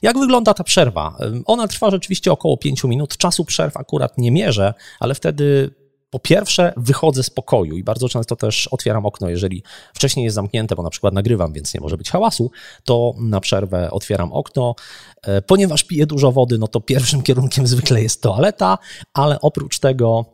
Jak 0.02 0.20
wygląda 0.20 0.54
ta 0.54 0.64
przerwa? 0.64 1.18
Ona 1.46 1.68
trwa 1.68 1.92
rzeczywiście 1.92 2.32
około 2.32 2.58
5 2.58 2.84
minut. 2.84 3.18
Czasu 3.18 3.46
przerw 3.46 3.78
akurat 3.78 4.18
nie 4.18 4.32
mierzę, 4.32 4.74
ale 5.00 5.16
wtedy 5.16 5.72
po 6.10 6.20
pierwsze, 6.20 6.74
wychodzę 6.78 7.24
z 7.24 7.30
pokoju 7.30 7.78
i 7.78 7.84
bardzo 7.84 8.10
często 8.10 8.36
też 8.36 8.68
otwieram 8.68 9.06
okno, 9.06 9.30
jeżeli 9.30 9.64
wcześniej 9.94 10.24
jest 10.24 10.36
zamknięte, 10.36 10.76
bo 10.76 10.84
na 10.84 10.90
przykład 10.90 11.14
nagrywam, 11.14 11.54
więc 11.54 11.74
nie 11.74 11.80
może 11.80 11.98
być 11.98 12.10
hałasu, 12.10 12.52
to 12.84 13.14
na 13.20 13.40
przerwę 13.40 13.92
otwieram 13.92 14.34
okno. 14.34 14.76
E, 15.24 15.42
ponieważ 15.42 15.84
piję 15.84 16.06
dużo 16.06 16.32
wody, 16.32 16.58
no 16.58 16.68
to 16.68 16.82
pierwszym 16.82 17.24
kierunkiem 17.24 17.68
zwykle 17.68 18.02
jest 18.02 18.22
toaleta, 18.22 18.78
ale 19.14 19.42
oprócz 19.42 19.80
tego 19.80 20.26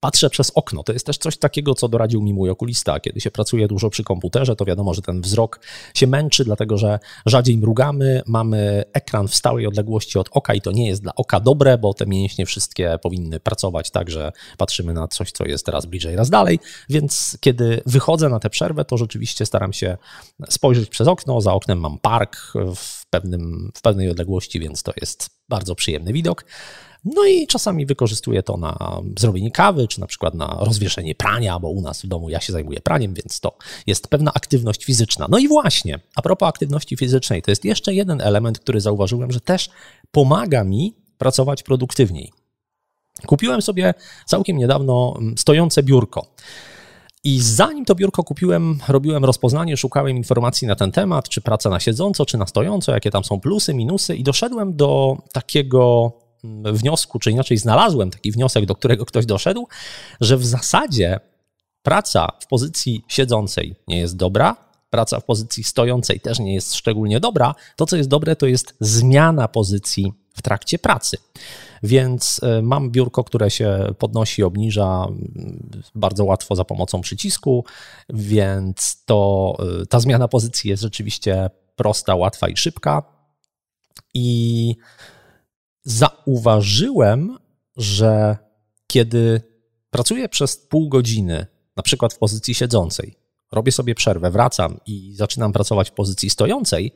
patrzę 0.00 0.30
przez 0.30 0.50
okno. 0.50 0.82
To 0.82 0.92
jest 0.92 1.06
też 1.06 1.18
coś 1.18 1.36
takiego, 1.36 1.74
co 1.74 1.88
doradził 1.88 2.22
mi 2.22 2.34
mój 2.34 2.50
okulista. 2.50 3.00
Kiedy 3.00 3.20
się 3.20 3.30
pracuje 3.30 3.68
dużo 3.68 3.90
przy 3.90 4.04
komputerze, 4.04 4.56
to 4.56 4.64
wiadomo, 4.64 4.94
że 4.94 5.02
ten 5.02 5.20
wzrok 5.20 5.60
się 5.94 6.06
męczy, 6.06 6.44
dlatego 6.44 6.78
że 6.78 6.98
rzadziej 7.26 7.58
mrugamy, 7.58 8.22
mamy 8.26 8.84
ekran 8.92 9.28
w 9.28 9.34
stałej 9.34 9.66
odległości 9.66 10.18
od 10.18 10.28
oka 10.32 10.54
i 10.54 10.60
to 10.60 10.72
nie 10.72 10.88
jest 10.88 11.02
dla 11.02 11.14
oka 11.14 11.40
dobre, 11.40 11.78
bo 11.78 11.94
te 11.94 12.06
mięśnie 12.06 12.46
wszystkie 12.46 12.98
powinny 13.02 13.40
pracować 13.40 13.90
tak, 13.90 14.10
że 14.10 14.32
patrzymy 14.58 14.92
na 14.92 15.08
coś, 15.08 15.32
co 15.32 15.44
jest 15.44 15.68
raz 15.68 15.86
bliżej, 15.86 16.16
raz 16.16 16.30
dalej. 16.30 16.58
Więc 16.88 17.38
kiedy 17.40 17.82
wychodzę 17.86 18.28
na 18.28 18.40
tę 18.40 18.50
przerwę, 18.50 18.84
to 18.84 18.96
rzeczywiście 18.96 19.46
staram 19.46 19.72
się 19.72 19.96
spojrzeć 20.48 20.88
przez 20.88 21.08
okno. 21.08 21.40
Za 21.40 21.52
oknem 21.52 21.80
mam 21.80 21.98
park 21.98 22.36
w, 22.76 23.06
pewnym, 23.10 23.70
w 23.74 23.82
pewnej 23.82 24.10
odległości, 24.10 24.60
więc 24.60 24.82
to 24.82 24.92
jest 25.00 25.30
bardzo 25.48 25.74
przyjemny 25.74 26.12
widok. 26.12 26.44
No 27.04 27.26
i 27.26 27.46
czasami 27.46 27.86
wykorzystuję 27.86 28.42
to 28.42 28.56
na 28.56 29.00
zrobienie 29.18 29.50
kawy, 29.50 29.88
czy 29.88 30.00
na 30.00 30.06
przykład 30.06 30.34
na 30.34 30.56
rozwieszenie 30.60 31.14
prania, 31.14 31.58
bo 31.58 31.70
u 31.70 31.80
nas 31.80 32.02
w 32.02 32.06
domu 32.06 32.30
ja 32.30 32.40
się 32.40 32.52
zajmuję 32.52 32.80
praniem, 32.80 33.14
więc 33.14 33.40
to 33.40 33.56
jest 33.86 34.08
pewna 34.08 34.32
aktywność 34.34 34.84
fizyczna. 34.84 35.26
No 35.30 35.38
i 35.38 35.48
właśnie, 35.48 36.00
a 36.16 36.22
propos 36.22 36.48
aktywności 36.48 36.96
fizycznej, 36.96 37.42
to 37.42 37.50
jest 37.50 37.64
jeszcze 37.64 37.94
jeden 37.94 38.20
element, 38.20 38.58
który 38.58 38.80
zauważyłem, 38.80 39.32
że 39.32 39.40
też 39.40 39.70
pomaga 40.10 40.64
mi 40.64 40.94
pracować 41.18 41.62
produktywniej. 41.62 42.32
Kupiłem 43.26 43.62
sobie 43.62 43.94
całkiem 44.26 44.56
niedawno 44.56 45.14
mm, 45.18 45.38
stojące 45.38 45.82
biurko. 45.82 46.26
I 47.24 47.40
zanim 47.40 47.84
to 47.84 47.94
biurko 47.94 48.24
kupiłem, 48.24 48.78
robiłem 48.88 49.24
rozpoznanie, 49.24 49.76
szukałem 49.76 50.16
informacji 50.16 50.68
na 50.68 50.76
ten 50.76 50.92
temat, 50.92 51.28
czy 51.28 51.40
praca 51.40 51.70
na 51.70 51.80
siedząco, 51.80 52.26
czy 52.26 52.38
na 52.38 52.46
stojąco, 52.46 52.92
jakie 52.92 53.10
tam 53.10 53.24
są 53.24 53.40
plusy, 53.40 53.74
minusy, 53.74 54.16
i 54.16 54.22
doszedłem 54.22 54.76
do 54.76 55.16
takiego 55.32 56.12
wniosku, 56.72 57.18
czy 57.18 57.30
inaczej 57.30 57.56
znalazłem 57.56 58.10
taki 58.10 58.32
wniosek, 58.32 58.66
do 58.66 58.74
którego 58.74 59.06
ktoś 59.06 59.26
doszedł, 59.26 59.68
że 60.20 60.36
w 60.36 60.46
zasadzie 60.46 61.20
praca 61.82 62.28
w 62.40 62.46
pozycji 62.46 63.04
siedzącej 63.08 63.74
nie 63.88 63.98
jest 63.98 64.16
dobra, 64.16 64.56
praca 64.90 65.20
w 65.20 65.24
pozycji 65.24 65.64
stojącej 65.64 66.20
też 66.20 66.38
nie 66.38 66.54
jest 66.54 66.74
szczególnie 66.74 67.20
dobra. 67.20 67.54
To, 67.76 67.86
co 67.86 67.96
jest 67.96 68.08
dobre, 68.08 68.36
to 68.36 68.46
jest 68.46 68.74
zmiana 68.80 69.48
pozycji 69.48 70.12
w 70.34 70.42
trakcie 70.42 70.78
pracy. 70.78 71.16
Więc 71.82 72.40
e, 72.42 72.62
mam 72.62 72.90
biurko, 72.90 73.24
które 73.24 73.50
się 73.50 73.94
podnosi, 73.98 74.42
obniża 74.42 75.06
bardzo 75.94 76.24
łatwo 76.24 76.56
za 76.56 76.64
pomocą 76.64 77.00
przycisku, 77.00 77.64
więc 78.08 79.04
to 79.04 79.56
e, 79.82 79.86
ta 79.86 80.00
zmiana 80.00 80.28
pozycji 80.28 80.70
jest 80.70 80.82
rzeczywiście 80.82 81.50
prosta, 81.76 82.14
łatwa 82.14 82.48
i 82.48 82.56
szybka. 82.56 83.02
I 84.14 84.76
zauważyłem, 85.84 87.38
że 87.76 88.36
kiedy 88.86 89.42
pracuję 89.90 90.28
przez 90.28 90.56
pół 90.56 90.88
godziny, 90.88 91.46
na 91.76 91.82
przykład 91.82 92.14
w 92.14 92.18
pozycji 92.18 92.54
siedzącej, 92.54 93.16
robię 93.52 93.72
sobie 93.72 93.94
przerwę, 93.94 94.30
wracam 94.30 94.80
i 94.86 95.14
zaczynam 95.14 95.52
pracować 95.52 95.90
w 95.90 95.92
pozycji 95.92 96.30
stojącej, 96.30 96.92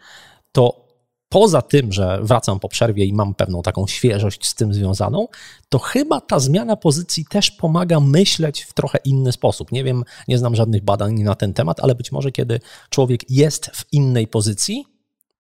to 0.53 0.85
poza 1.29 1.63
tym, 1.63 1.93
że 1.93 2.19
wracam 2.23 2.61
po 2.61 2.69
przerwie 2.69 3.05
i 3.05 3.13
mam 3.13 3.35
pewną 3.35 3.63
taką 3.63 3.87
świeżość 3.87 4.47
z 4.47 4.55
tym 4.55 4.75
związaną, 4.75 5.29
to 5.69 5.79
chyba 5.79 6.21
ta 6.21 6.39
zmiana 6.39 6.77
pozycji 6.77 7.25
też 7.31 7.51
pomaga 7.51 8.01
myśleć 8.01 8.63
w 8.63 8.73
trochę 8.73 8.99
inny 9.05 9.33
sposób. 9.33 9.73
Nie 9.73 9.85
wiem, 9.85 10.05
nie 10.29 10.39
znam 10.39 10.57
żadnych 10.57 10.85
badań 10.85 11.15
na 11.15 11.35
ten 11.35 11.55
temat, 11.55 11.81
ale 11.81 11.95
być 11.95 12.13
może 12.13 12.33
kiedy 12.33 12.61
człowiek 12.91 13.31
jest 13.31 13.67
w 13.67 13.93
innej 13.93 14.27
pozycji, 14.27 14.85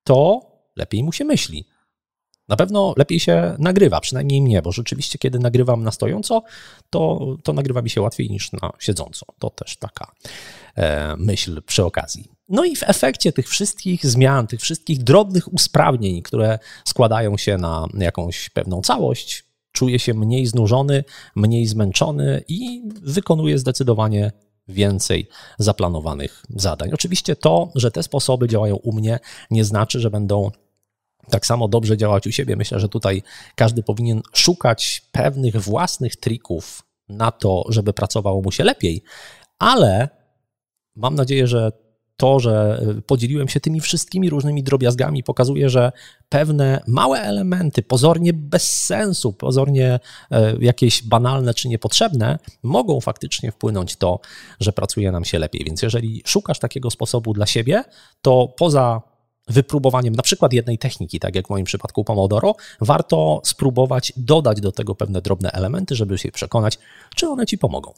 to 0.04 0.40
lepiej 0.76 1.04
mu 1.04 1.12
się 1.12 1.24
myśli 1.24 1.66
Na 2.48 2.56
pewno 2.56 2.94
lepiej 2.96 3.20
się 3.20 3.56
nagrywa, 3.58 4.00
przynajmniej 4.00 4.42
mnie, 4.42 4.62
bo 4.62 4.72
rzeczywiście, 4.72 5.18
kiedy 5.18 5.38
nagrywam 5.38 5.82
na 5.82 5.90
stojąco, 5.90 6.42
to, 6.90 7.36
to 7.42 7.52
nagrywa 7.52 7.82
mi 7.82 7.90
się 7.90 8.00
łatwiej 8.00 8.30
niż 8.30 8.52
na 8.52 8.72
siedząco. 8.78 9.26
To 9.38 9.50
też 9.50 9.76
taka 9.76 10.12
e, 10.76 11.16
myśl 11.16 11.62
przy 11.62 11.84
okazji. 11.84 12.28
No 12.48 12.64
i 12.64 12.76
w 12.76 12.82
efekcie 12.82 13.32
tych 13.32 13.48
wszystkich 13.48 14.06
zmian, 14.06 14.46
tych 14.46 14.60
wszystkich 14.60 15.02
drobnych 15.02 15.52
usprawnień, 15.52 16.22
które 16.22 16.58
składają 16.84 17.36
się 17.36 17.58
na 17.58 17.86
jakąś 17.98 18.50
pewną 18.50 18.82
całość, 18.82 19.44
czuję 19.72 19.98
się 19.98 20.14
mniej 20.14 20.46
znużony, 20.46 21.04
mniej 21.36 21.66
zmęczony 21.66 22.44
i 22.48 22.82
wykonuję 23.02 23.58
zdecydowanie 23.58 24.32
więcej 24.68 25.28
zaplanowanych 25.58 26.42
zadań. 26.56 26.90
Oczywiście 26.92 27.36
to, 27.36 27.68
że 27.74 27.90
te 27.90 28.02
sposoby 28.02 28.48
działają 28.48 28.76
u 28.76 28.92
mnie, 28.92 29.18
nie 29.50 29.64
znaczy, 29.64 30.00
że 30.00 30.10
będą 30.10 30.50
tak 31.30 31.46
samo 31.46 31.68
dobrze 31.68 31.96
działać 31.96 32.26
u 32.26 32.32
siebie. 32.32 32.56
Myślę, 32.56 32.80
że 32.80 32.88
tutaj 32.88 33.22
każdy 33.54 33.82
powinien 33.82 34.22
szukać 34.34 35.02
pewnych 35.12 35.56
własnych 35.56 36.16
trików 36.16 36.82
na 37.08 37.30
to, 37.30 37.64
żeby 37.68 37.92
pracowało 37.92 38.42
mu 38.42 38.52
się 38.52 38.64
lepiej, 38.64 39.02
ale 39.58 40.08
mam 40.96 41.14
nadzieję, 41.14 41.46
że 41.46 41.72
to, 42.16 42.40
że 42.40 42.82
podzieliłem 43.06 43.48
się 43.48 43.60
tymi 43.60 43.80
wszystkimi 43.80 44.30
różnymi 44.30 44.62
drobiazgami, 44.62 45.22
pokazuje, 45.22 45.70
że 45.70 45.92
pewne 46.28 46.80
małe 46.86 47.20
elementy, 47.20 47.82
pozornie 47.82 48.32
bez 48.32 48.84
sensu, 48.84 49.32
pozornie 49.32 50.00
e, 50.30 50.54
jakieś 50.60 51.02
banalne 51.02 51.54
czy 51.54 51.68
niepotrzebne, 51.68 52.38
mogą 52.62 53.00
faktycznie 53.00 53.52
wpłynąć 53.52 53.96
to, 53.96 54.20
że 54.60 54.72
pracuje 54.72 55.12
nam 55.12 55.24
się 55.24 55.38
lepiej. 55.38 55.64
Więc 55.64 55.82
jeżeli 55.82 56.22
szukasz 56.26 56.58
takiego 56.58 56.90
sposobu 56.90 57.32
dla 57.32 57.46
siebie, 57.46 57.84
to 58.22 58.54
poza 58.56 59.13
wypróbowaniem 59.48 60.14
na 60.14 60.22
przykład 60.22 60.52
jednej 60.52 60.78
techniki, 60.78 61.20
tak 61.20 61.34
jak 61.34 61.46
w 61.46 61.50
moim 61.50 61.64
przypadku 61.64 62.04
Pomodoro, 62.04 62.54
warto 62.80 63.40
spróbować 63.44 64.12
dodać 64.16 64.60
do 64.60 64.72
tego 64.72 64.94
pewne 64.94 65.22
drobne 65.22 65.50
elementy, 65.50 65.94
żeby 65.94 66.18
się 66.18 66.32
przekonać, 66.32 66.78
czy 67.16 67.28
one 67.28 67.46
ci 67.46 67.58
pomogą. 67.58 67.92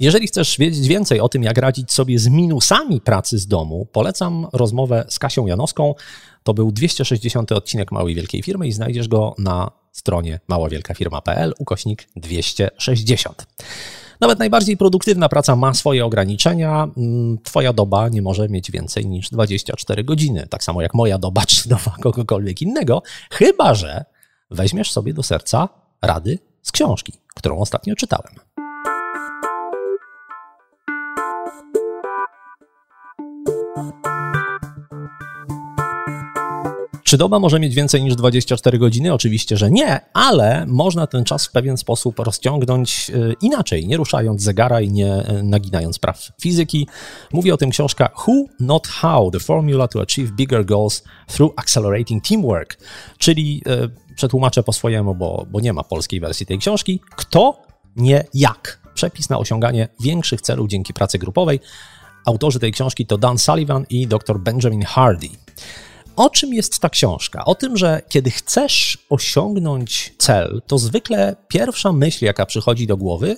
Jeżeli 0.00 0.26
chcesz 0.26 0.58
wiedzieć 0.58 0.88
więcej 0.88 1.20
o 1.20 1.28
tym, 1.28 1.42
jak 1.42 1.58
radzić 1.58 1.92
sobie 1.92 2.18
z 2.18 2.28
minusami 2.28 3.00
pracy 3.00 3.38
z 3.38 3.46
domu, 3.46 3.86
polecam 3.92 4.46
rozmowę 4.52 5.04
z 5.08 5.18
Kasią 5.18 5.46
Janowską. 5.46 5.94
To 6.42 6.54
był 6.54 6.72
260 6.72 7.52
odcinek 7.52 7.92
Małej 7.92 8.14
Wielkiej 8.14 8.42
Firmy 8.42 8.68
i 8.68 8.72
znajdziesz 8.72 9.08
go 9.08 9.34
na 9.38 9.70
stronie 9.92 10.40
maławielkafirma.pl 10.48 11.54
ukośnik 11.58 12.08
260. 12.16 13.46
Nawet 14.20 14.38
najbardziej 14.38 14.76
produktywna 14.76 15.28
praca 15.28 15.56
ma 15.56 15.74
swoje 15.74 16.04
ograniczenia. 16.04 16.88
Mm, 16.96 17.38
twoja 17.42 17.72
doba 17.72 18.08
nie 18.08 18.22
może 18.22 18.48
mieć 18.48 18.70
więcej 18.70 19.06
niż 19.06 19.30
24 19.30 20.04
godziny, 20.04 20.46
tak 20.50 20.64
samo 20.64 20.82
jak 20.82 20.94
moja 20.94 21.18
doba 21.18 21.46
czy 21.46 21.68
doba 21.68 21.96
kogokolwiek 22.00 22.62
innego, 22.62 23.02
chyba 23.32 23.74
że 23.74 24.04
weźmiesz 24.50 24.92
sobie 24.92 25.14
do 25.14 25.22
serca 25.22 25.68
rady 26.02 26.38
z 26.62 26.72
książki, 26.72 27.12
którą 27.34 27.58
ostatnio 27.58 27.94
czytałem. 27.96 28.34
Czy 37.10 37.18
doba 37.18 37.38
może 37.38 37.60
mieć 37.60 37.74
więcej 37.74 38.02
niż 38.02 38.16
24 38.16 38.78
godziny? 38.78 39.12
Oczywiście, 39.12 39.56
że 39.56 39.70
nie, 39.70 40.00
ale 40.12 40.66
można 40.66 41.06
ten 41.06 41.24
czas 41.24 41.46
w 41.46 41.50
pewien 41.50 41.76
sposób 41.76 42.18
rozciągnąć 42.18 43.10
e, 43.10 43.32
inaczej, 43.42 43.86
nie 43.86 43.96
ruszając 43.96 44.42
zegara 44.42 44.80
i 44.80 44.90
nie 44.90 45.12
e, 45.12 45.42
naginając 45.42 45.98
praw 45.98 46.28
fizyki. 46.40 46.88
Mówi 47.32 47.52
o 47.52 47.56
tym 47.56 47.70
książka 47.70 48.10
Who, 48.26 48.44
Not 48.60 48.88
How: 48.88 49.30
The 49.30 49.40
Formula 49.40 49.88
to 49.88 50.00
Achieve 50.00 50.32
Bigger 50.32 50.64
Goals 50.64 51.02
Through 51.26 51.52
Accelerating 51.56 52.24
Teamwork, 52.24 52.78
czyli 53.18 53.62
e, 53.66 53.88
przetłumaczę 54.14 54.62
po 54.62 54.72
swojemu, 54.72 55.14
bo, 55.14 55.46
bo 55.50 55.60
nie 55.60 55.72
ma 55.72 55.84
polskiej 55.84 56.20
wersji 56.20 56.46
tej 56.46 56.58
książki. 56.58 57.00
Kto, 57.16 57.62
nie 57.96 58.24
jak. 58.34 58.80
Przepis 58.94 59.30
na 59.30 59.38
osiąganie 59.38 59.88
większych 60.00 60.40
celów 60.40 60.68
dzięki 60.68 60.94
pracy 60.94 61.18
grupowej. 61.18 61.60
Autorzy 62.26 62.58
tej 62.58 62.72
książki 62.72 63.06
to 63.06 63.18
Dan 63.18 63.38
Sullivan 63.38 63.86
i 63.90 64.06
dr 64.06 64.40
Benjamin 64.40 64.82
Hardy. 64.82 65.28
O 66.20 66.30
czym 66.30 66.54
jest 66.54 66.78
ta 66.78 66.88
książka? 66.88 67.44
O 67.44 67.54
tym, 67.54 67.76
że 67.76 68.02
kiedy 68.08 68.30
chcesz 68.30 68.98
osiągnąć 69.10 70.14
cel, 70.18 70.62
to 70.66 70.78
zwykle 70.78 71.36
pierwsza 71.48 71.92
myśl, 71.92 72.24
jaka 72.24 72.46
przychodzi 72.46 72.86
do 72.86 72.96
głowy, 72.96 73.36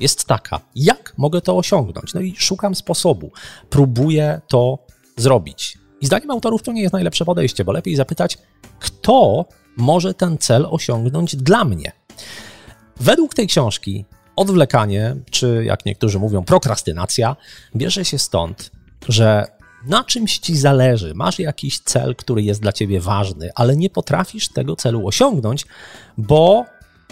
jest 0.00 0.24
taka: 0.24 0.60
jak 0.74 1.14
mogę 1.16 1.40
to 1.40 1.56
osiągnąć? 1.56 2.14
No 2.14 2.20
i 2.20 2.34
szukam 2.36 2.74
sposobu, 2.74 3.30
próbuję 3.70 4.40
to 4.48 4.78
zrobić. 5.16 5.78
I 6.00 6.06
zdaniem 6.06 6.30
autorów 6.30 6.62
to 6.62 6.72
nie 6.72 6.82
jest 6.82 6.92
najlepsze 6.92 7.24
podejście, 7.24 7.64
bo 7.64 7.72
lepiej 7.72 7.96
zapytać, 7.96 8.38
kto 8.78 9.44
może 9.76 10.14
ten 10.14 10.38
cel 10.38 10.66
osiągnąć 10.70 11.36
dla 11.36 11.64
mnie. 11.64 11.92
Według 13.00 13.34
tej 13.34 13.46
książki 13.46 14.04
odwlekanie, 14.36 15.16
czy 15.30 15.64
jak 15.64 15.86
niektórzy 15.86 16.18
mówią, 16.18 16.44
prokrastynacja, 16.44 17.36
bierze 17.76 18.04
się 18.04 18.18
stąd, 18.18 18.70
że 19.08 19.54
na 19.86 20.04
czymś 20.04 20.38
ci 20.38 20.56
zależy, 20.56 21.14
masz 21.14 21.38
jakiś 21.38 21.80
cel, 21.80 22.16
który 22.16 22.42
jest 22.42 22.60
dla 22.60 22.72
ciebie 22.72 23.00
ważny, 23.00 23.50
ale 23.54 23.76
nie 23.76 23.90
potrafisz 23.90 24.48
tego 24.48 24.76
celu 24.76 25.06
osiągnąć, 25.06 25.66
bo 26.18 26.64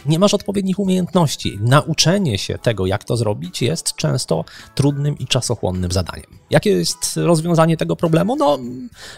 nie 0.07 0.19
masz 0.19 0.35
odpowiednich 0.35 0.79
umiejętności. 0.79 1.59
Nauczenie 1.61 2.39
się 2.39 2.59
tego, 2.59 2.87
jak 2.87 3.05
to 3.05 3.17
zrobić, 3.17 3.63
jest 3.63 3.95
często 3.97 4.45
trudnym 4.75 5.19
i 5.19 5.27
czasochłonnym 5.27 5.93
zadaniem. 5.93 6.27
Jakie 6.51 6.71
jest 6.71 7.17
rozwiązanie 7.17 7.77
tego 7.77 7.97
problemu? 7.97 8.37
No, 8.37 8.59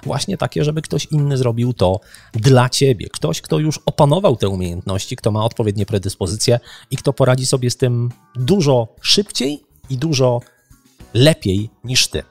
właśnie 0.03 0.37
takie, 0.37 0.64
żeby 0.64 0.83
ktoś 0.83 1.07
inny 1.11 1.37
zrobił 1.37 1.73
to 1.73 2.01
dla 2.33 2.69
ciebie. 2.69 3.07
Ktoś, 3.12 3.40
kto 3.40 3.59
już 3.59 3.81
opanował 3.87 4.37
te 4.37 4.49
umiejętności, 4.49 5.17
kto 5.17 5.31
ma 5.31 5.45
odpowiednie 5.45 5.87
predyspozycje 5.87 6.61
i 6.90 6.97
kto 6.97 7.12
poradzi 7.12 7.47
sobie 7.47 7.71
z 7.71 7.77
tym 7.77 8.11
dużo 8.37 8.88
szybciej 9.01 9.62
i 9.90 9.99
dużo 9.99 10.40
lepiej 11.14 11.71
niż 11.85 12.09
ty. 12.09 12.23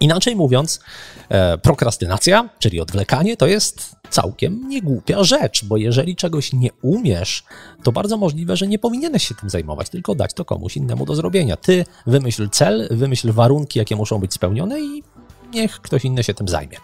Inaczej 0.00 0.36
mówiąc, 0.36 0.80
e, 1.28 1.58
prokrastynacja, 1.58 2.48
czyli 2.58 2.80
odwlekanie, 2.80 3.36
to 3.36 3.46
jest 3.46 3.96
całkiem 4.10 4.68
niegłupia 4.68 5.24
rzecz, 5.24 5.64
bo 5.64 5.76
jeżeli 5.76 6.16
czegoś 6.16 6.52
nie 6.52 6.70
umiesz, 6.82 7.44
to 7.82 7.92
bardzo 7.92 8.16
możliwe, 8.16 8.56
że 8.56 8.66
nie 8.66 8.78
powinieneś 8.78 9.28
się 9.28 9.34
tym 9.34 9.50
zajmować, 9.50 9.88
tylko 9.88 10.14
dać 10.14 10.34
to 10.34 10.44
komuś 10.44 10.76
innemu 10.76 11.06
do 11.06 11.14
zrobienia. 11.14 11.56
Ty 11.56 11.84
wymyśl 12.06 12.48
cel, 12.50 12.88
wymyśl 12.90 13.32
warunki, 13.32 13.78
jakie 13.78 13.96
muszą 13.96 14.18
być 14.18 14.34
spełnione 14.34 14.80
i 14.80 15.02
niech 15.52 15.80
ktoś 15.80 16.04
inny 16.04 16.24
się 16.24 16.34
tym 16.34 16.48
zajmie. 16.48 16.76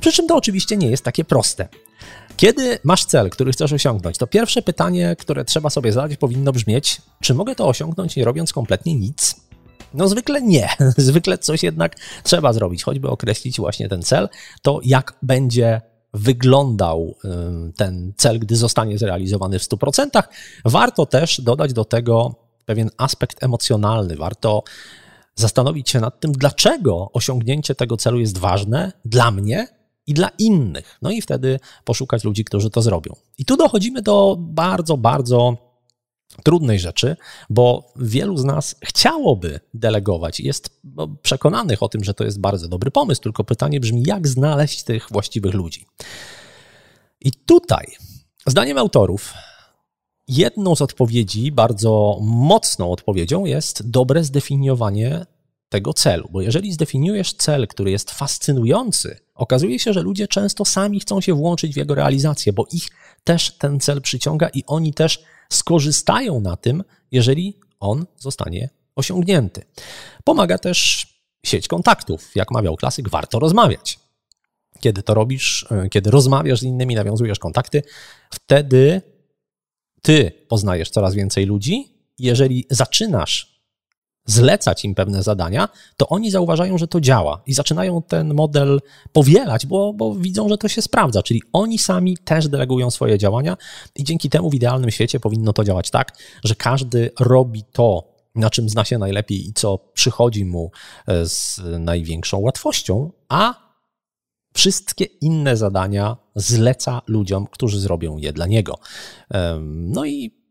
Przy 0.00 0.12
czym 0.12 0.26
to 0.26 0.36
oczywiście 0.36 0.76
nie 0.76 0.90
jest 0.90 1.04
takie 1.04 1.24
proste. 1.24 1.68
Kiedy 2.36 2.78
masz 2.84 3.04
cel, 3.04 3.30
który 3.30 3.52
chcesz 3.52 3.72
osiągnąć, 3.72 4.18
to 4.18 4.26
pierwsze 4.26 4.62
pytanie, 4.62 5.16
które 5.18 5.44
trzeba 5.44 5.70
sobie 5.70 5.92
zadać, 5.92 6.16
powinno 6.16 6.52
brzmieć: 6.52 7.02
czy 7.20 7.34
mogę 7.34 7.54
to 7.54 7.68
osiągnąć 7.68 8.16
nie 8.16 8.24
robiąc 8.24 8.52
kompletnie 8.52 8.94
nic? 8.94 9.36
No 9.94 10.08
zwykle 10.08 10.42
nie. 10.42 10.68
Zwykle 10.96 11.38
coś 11.38 11.62
jednak 11.62 11.96
trzeba 12.22 12.52
zrobić, 12.52 12.82
choćby 12.82 13.08
określić 13.08 13.56
właśnie 13.56 13.88
ten 13.88 14.02
cel, 14.02 14.28
to 14.62 14.80
jak 14.84 15.14
będzie 15.22 15.80
wyglądał 16.14 17.16
ten 17.76 18.12
cel, 18.16 18.38
gdy 18.38 18.56
zostanie 18.56 18.98
zrealizowany 18.98 19.58
w 19.58 19.62
100%. 19.62 20.22
Warto 20.64 21.06
też 21.06 21.40
dodać 21.40 21.72
do 21.72 21.84
tego 21.84 22.34
pewien 22.64 22.90
aspekt 22.98 23.44
emocjonalny. 23.44 24.16
Warto 24.16 24.62
zastanowić 25.34 25.90
się 25.90 26.00
nad 26.00 26.20
tym, 26.20 26.32
dlaczego 26.32 27.10
osiągnięcie 27.12 27.74
tego 27.74 27.96
celu 27.96 28.20
jest 28.20 28.38
ważne 28.38 28.92
dla 29.04 29.30
mnie 29.30 29.68
i 30.06 30.14
dla 30.14 30.30
innych. 30.38 30.98
No 31.02 31.10
i 31.10 31.22
wtedy 31.22 31.60
poszukać 31.84 32.24
ludzi, 32.24 32.44
którzy 32.44 32.70
to 32.70 32.82
zrobią. 32.82 33.12
I 33.38 33.44
tu 33.44 33.56
dochodzimy 33.56 34.02
do 34.02 34.36
bardzo, 34.38 34.96
bardzo 34.96 35.71
trudnej 36.44 36.78
rzeczy, 36.78 37.16
bo 37.50 37.92
wielu 37.96 38.36
z 38.36 38.44
nas 38.44 38.76
chciałoby 38.84 39.60
delegować 39.74 40.40
jest 40.40 40.80
no, 40.84 41.08
przekonanych 41.22 41.82
o 41.82 41.88
tym, 41.88 42.04
że 42.04 42.14
to 42.14 42.24
jest 42.24 42.40
bardzo 42.40 42.68
dobry 42.68 42.90
pomysł, 42.90 43.20
tylko 43.20 43.44
pytanie 43.44 43.80
brzmi, 43.80 44.02
jak 44.06 44.28
znaleźć 44.28 44.82
tych 44.82 45.08
właściwych 45.10 45.54
ludzi. 45.54 45.86
I 47.20 47.32
tutaj, 47.32 47.86
zdaniem 48.46 48.78
autorów, 48.78 49.34
jedną 50.28 50.76
z 50.76 50.82
odpowiedzi, 50.82 51.52
bardzo 51.52 52.18
mocną 52.22 52.90
odpowiedzią 52.90 53.44
jest 53.44 53.90
dobre 53.90 54.24
zdefiniowanie 54.24 55.26
tego 55.68 55.92
celu, 55.94 56.28
bo 56.32 56.40
jeżeli 56.40 56.72
zdefiniujesz 56.72 57.34
cel, 57.34 57.68
który 57.68 57.90
jest 57.90 58.10
fascynujący, 58.10 59.18
okazuje 59.34 59.78
się, 59.78 59.92
że 59.92 60.02
ludzie 60.02 60.28
często 60.28 60.64
sami 60.64 61.00
chcą 61.00 61.20
się 61.20 61.34
włączyć 61.34 61.74
w 61.74 61.76
jego 61.76 61.94
realizację, 61.94 62.52
bo 62.52 62.66
ich 62.72 62.88
też 63.24 63.58
ten 63.58 63.80
cel 63.80 64.02
przyciąga 64.02 64.48
i 64.54 64.64
oni 64.66 64.94
też 64.94 65.22
skorzystają 65.54 66.40
na 66.40 66.56
tym, 66.56 66.84
jeżeli 67.10 67.58
on 67.80 68.06
zostanie 68.18 68.70
osiągnięty. 68.96 69.62
Pomaga 70.24 70.58
też 70.58 71.06
sieć 71.46 71.68
kontaktów. 71.68 72.30
Jak 72.34 72.50
mawiał 72.50 72.76
klasyk, 72.76 73.08
warto 73.08 73.38
rozmawiać. 73.38 73.98
Kiedy 74.80 75.02
to 75.02 75.14
robisz, 75.14 75.66
e, 75.70 75.88
kiedy 75.88 76.10
rozmawiasz 76.10 76.60
z 76.60 76.62
innymi, 76.62 76.94
nawiązujesz 76.94 77.38
kontakty, 77.38 77.82
wtedy 78.30 79.02
ty 80.02 80.32
poznajesz 80.48 80.90
coraz 80.90 81.14
więcej 81.14 81.46
ludzi. 81.46 81.88
Jeżeli 82.18 82.66
zaczynasz 82.70 83.51
zlecać 84.24 84.84
im 84.84 84.94
pewne 84.94 85.22
zadania, 85.22 85.68
to 85.96 86.08
oni 86.08 86.30
zauważają, 86.30 86.78
że 86.78 86.88
to 86.88 87.00
działa 87.00 87.42
i 87.46 87.54
zaczynają 87.54 88.02
ten 88.02 88.34
model 88.34 88.80
powielać, 89.12 89.66
bo, 89.66 89.92
bo 89.92 90.14
widzą, 90.14 90.48
że 90.48 90.58
to 90.58 90.68
się 90.68 90.82
sprawdza. 90.82 91.22
Czyli 91.22 91.42
oni 91.52 91.78
sami 91.78 92.18
też 92.24 92.48
delegują 92.48 92.90
swoje 92.90 93.18
działania 93.18 93.56
i 93.96 94.04
dzięki 94.04 94.30
temu 94.30 94.50
w 94.50 94.54
idealnym 94.54 94.90
świecie 94.90 95.20
powinno 95.20 95.52
to 95.52 95.64
działać 95.64 95.90
tak, 95.90 96.18
że 96.44 96.54
każdy 96.54 97.10
robi 97.20 97.64
to, 97.72 98.12
na 98.34 98.50
czym 98.50 98.68
zna 98.68 98.84
się 98.84 98.98
najlepiej 98.98 99.48
i 99.48 99.52
co 99.52 99.78
przychodzi 99.78 100.44
mu 100.44 100.70
e, 101.06 101.26
z 101.26 101.60
największą 101.78 102.38
łatwością, 102.38 103.10
a 103.28 103.72
wszystkie 104.54 105.04
inne 105.04 105.56
zadania 105.56 106.16
zleca 106.34 107.02
ludziom, 107.06 107.46
którzy 107.46 107.80
zrobią 107.80 108.16
je 108.16 108.32
dla 108.32 108.46
niego. 108.46 108.78
No 109.68 110.04
i 110.04 110.41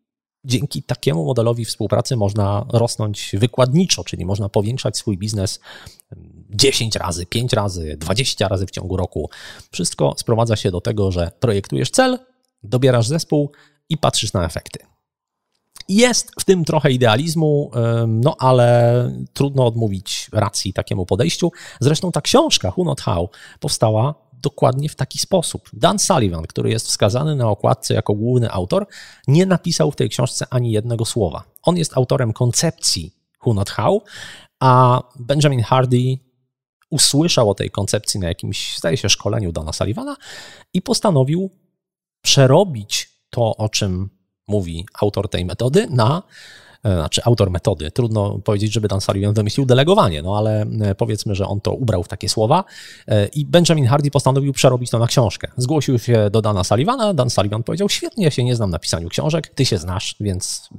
dzięki 0.46 0.84
takiemu 0.84 1.26
modelowi 1.26 1.66
współpracy 1.66 2.16
można 2.16 2.66
rosnąć 2.74 3.32
wykładniczo, 3.34 4.04
czyli 4.04 4.26
można 4.26 4.50
powiększać 4.50 4.98
swój 4.98 5.18
biznes 5.18 5.60
10 6.50 6.96
razy, 6.96 7.26
5 7.26 7.54
razy, 7.54 7.98
20 7.98 8.48
razy 8.48 8.66
w 8.66 8.72
ciągu 8.72 8.98
roku. 8.98 9.30
Wszystko 9.72 10.14
sprowadza 10.18 10.56
się 10.56 10.72
do 10.72 10.82
tego, 10.82 11.12
że 11.12 11.32
projektujesz 11.40 11.92
cel, 11.92 12.20
dobierasz 12.64 13.08
zespół 13.08 13.52
i 13.90 13.98
patrzysz 13.98 14.34
na 14.34 14.46
efekty. 14.46 14.80
Jest 15.90 16.32
w 16.40 16.46
tym 16.46 16.66
trochę 16.66 16.92
idealizmu, 16.92 17.72
no 18.08 18.36
ale 18.40 19.12
trudno 19.34 19.66
odmówić 19.66 20.30
racji 20.34 20.74
takiemu 20.74 21.06
podejściu. 21.06 21.52
Zresztą 21.80 22.12
ta 22.12 22.22
książka, 22.22 22.74
Who 22.78 22.84
Not 22.84 23.02
How, 23.02 23.30
powstała 23.60 24.31
dokładnie 24.42 24.90
w 24.90 24.96
taki 24.96 25.20
sposób. 25.20 25.70
Dan 25.74 26.00
Sullivan, 26.00 26.44
który 26.48 26.70
jest 26.70 26.88
wskazany 26.88 27.36
na 27.36 27.50
okładce 27.50 27.94
jako 27.94 28.14
główny 28.14 28.52
autor, 28.52 28.88
nie 29.28 29.46
napisał 29.46 29.92
w 29.92 29.96
tej 29.96 30.10
książce 30.10 30.46
ani 30.50 30.72
jednego 30.72 31.06
słowa. 31.06 31.44
On 31.64 31.78
jest 31.78 31.98
autorem 31.98 32.34
koncepcji 32.34 33.16
Who 33.46 33.54
Not 33.54 33.70
How, 33.70 34.04
a 34.60 35.02
Benjamin 35.20 35.64
Hardy 35.64 36.18
usłyszał 36.90 37.50
o 37.50 37.56
tej 37.56 37.72
koncepcji 37.72 38.20
na 38.20 38.28
jakimś, 38.28 38.78
zdaje 38.78 38.98
się, 38.98 39.10
szkoleniu 39.10 39.52
Dana 39.52 39.74
Sullivana 39.74 40.16
i 40.74 40.82
postanowił 40.82 41.50
przerobić 42.22 43.10
to, 43.30 43.58
o 43.58 43.70
czym 43.70 44.10
mówi 44.48 44.86
autor 45.02 45.30
tej 45.30 45.46
metody, 45.46 45.88
na 45.90 46.24
znaczy 46.84 47.22
autor 47.26 47.52
metody. 47.52 47.92
Trudno 47.92 48.40
powiedzieć, 48.40 48.74
żeby 48.74 48.88
Dan 48.88 49.02
Sullivan 49.02 49.34
wymyślił 49.34 49.66
delegowanie, 49.66 50.22
no 50.22 50.38
ale 50.38 50.62
e, 50.62 50.96
powiedzmy, 50.96 51.36
że 51.36 51.48
on 51.48 51.62
to 51.62 51.74
ubrał 51.74 52.04
w 52.04 52.08
takie 52.08 52.30
słowa 52.30 52.64
e, 53.08 53.28
i 53.28 53.46
Benjamin 53.46 53.88
Hardy 53.88 54.12
postanowił 54.12 54.54
przerobić 54.54 54.90
to 54.90 55.00
na 55.00 55.08
książkę. 55.08 55.52
Zgłosił 55.58 56.00
się 56.00 56.30
do 56.30 56.42
Dana 56.42 56.64
Sullivana, 56.64 57.14
Dan 57.14 57.30
Sullivan 57.30 57.64
powiedział, 57.64 57.90
świetnie, 57.90 58.26
ja 58.26 58.32
się 58.32 58.44
nie 58.44 58.56
znam 58.56 58.70
na 58.70 58.80
pisaniu 58.80 59.10
książek, 59.10 59.48
ty 59.48 59.66
się 59.66 59.78
znasz, 59.78 60.16
więc 60.20 60.70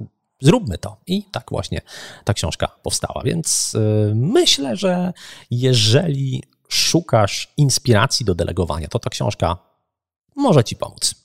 zróbmy 0.41 0.77
to. 0.77 0.97
I 1.07 1.23
tak 1.23 1.43
właśnie 1.51 1.81
ta 2.23 2.33
książka 2.33 2.67
powstała. 2.83 3.21
Więc 3.23 3.77
myślę, 4.15 4.75
że 4.75 5.13
jeżeli 5.51 6.43
szukasz 6.67 7.53
inspiracji 7.57 8.25
do 8.25 8.35
delegowania, 8.35 8.87
to 8.87 8.99
ta 8.99 9.09
książka 9.09 9.57
może 10.35 10.63
ci 10.63 10.75
pomóc. 10.75 11.22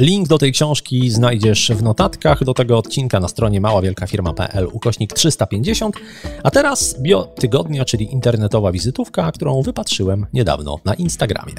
Link 0.00 0.28
do 0.28 0.38
tej 0.38 0.52
książki 0.52 1.10
znajdziesz 1.10 1.72
w 1.74 1.82
notatkach 1.82 2.44
do 2.44 2.54
tego 2.54 2.78
odcinka 2.78 3.20
na 3.20 3.28
stronie 3.28 3.60
maławielkafirma.pl 3.60 4.68
ukośnik 4.72 5.12
350. 5.12 5.96
A 6.42 6.50
teraz 6.50 7.02
bio 7.02 7.22
tygodnia, 7.22 7.84
czyli 7.84 8.12
internetowa 8.12 8.72
wizytówka, 8.72 9.32
którą 9.32 9.62
wypatrzyłem 9.62 10.26
niedawno 10.32 10.78
na 10.84 10.94
Instagramie. 10.94 11.54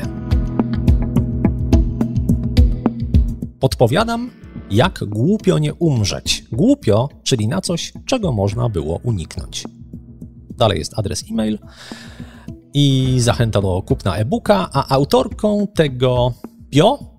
Podpowiadam, 3.60 4.32
jak 4.72 5.04
głupio 5.04 5.60
nie 5.60 5.74
umrzeć. 5.74 6.44
Głupio, 6.52 7.10
czyli 7.24 7.48
na 7.48 7.62
coś, 7.62 7.94
czego 8.06 8.32
można 8.32 8.70
było 8.70 9.00
uniknąć. 9.04 9.64
Dalej 10.58 10.80
jest 10.80 11.00
adres 11.00 11.24
e-mail 11.32 11.60
i 12.74 13.16
zachęta 13.20 13.62
do 13.62 13.82
kupna 13.82 14.16
e-booka, 14.16 14.70
a 14.74 14.96
autorką 14.96 15.68
tego 15.76 16.34
bio 16.70 17.11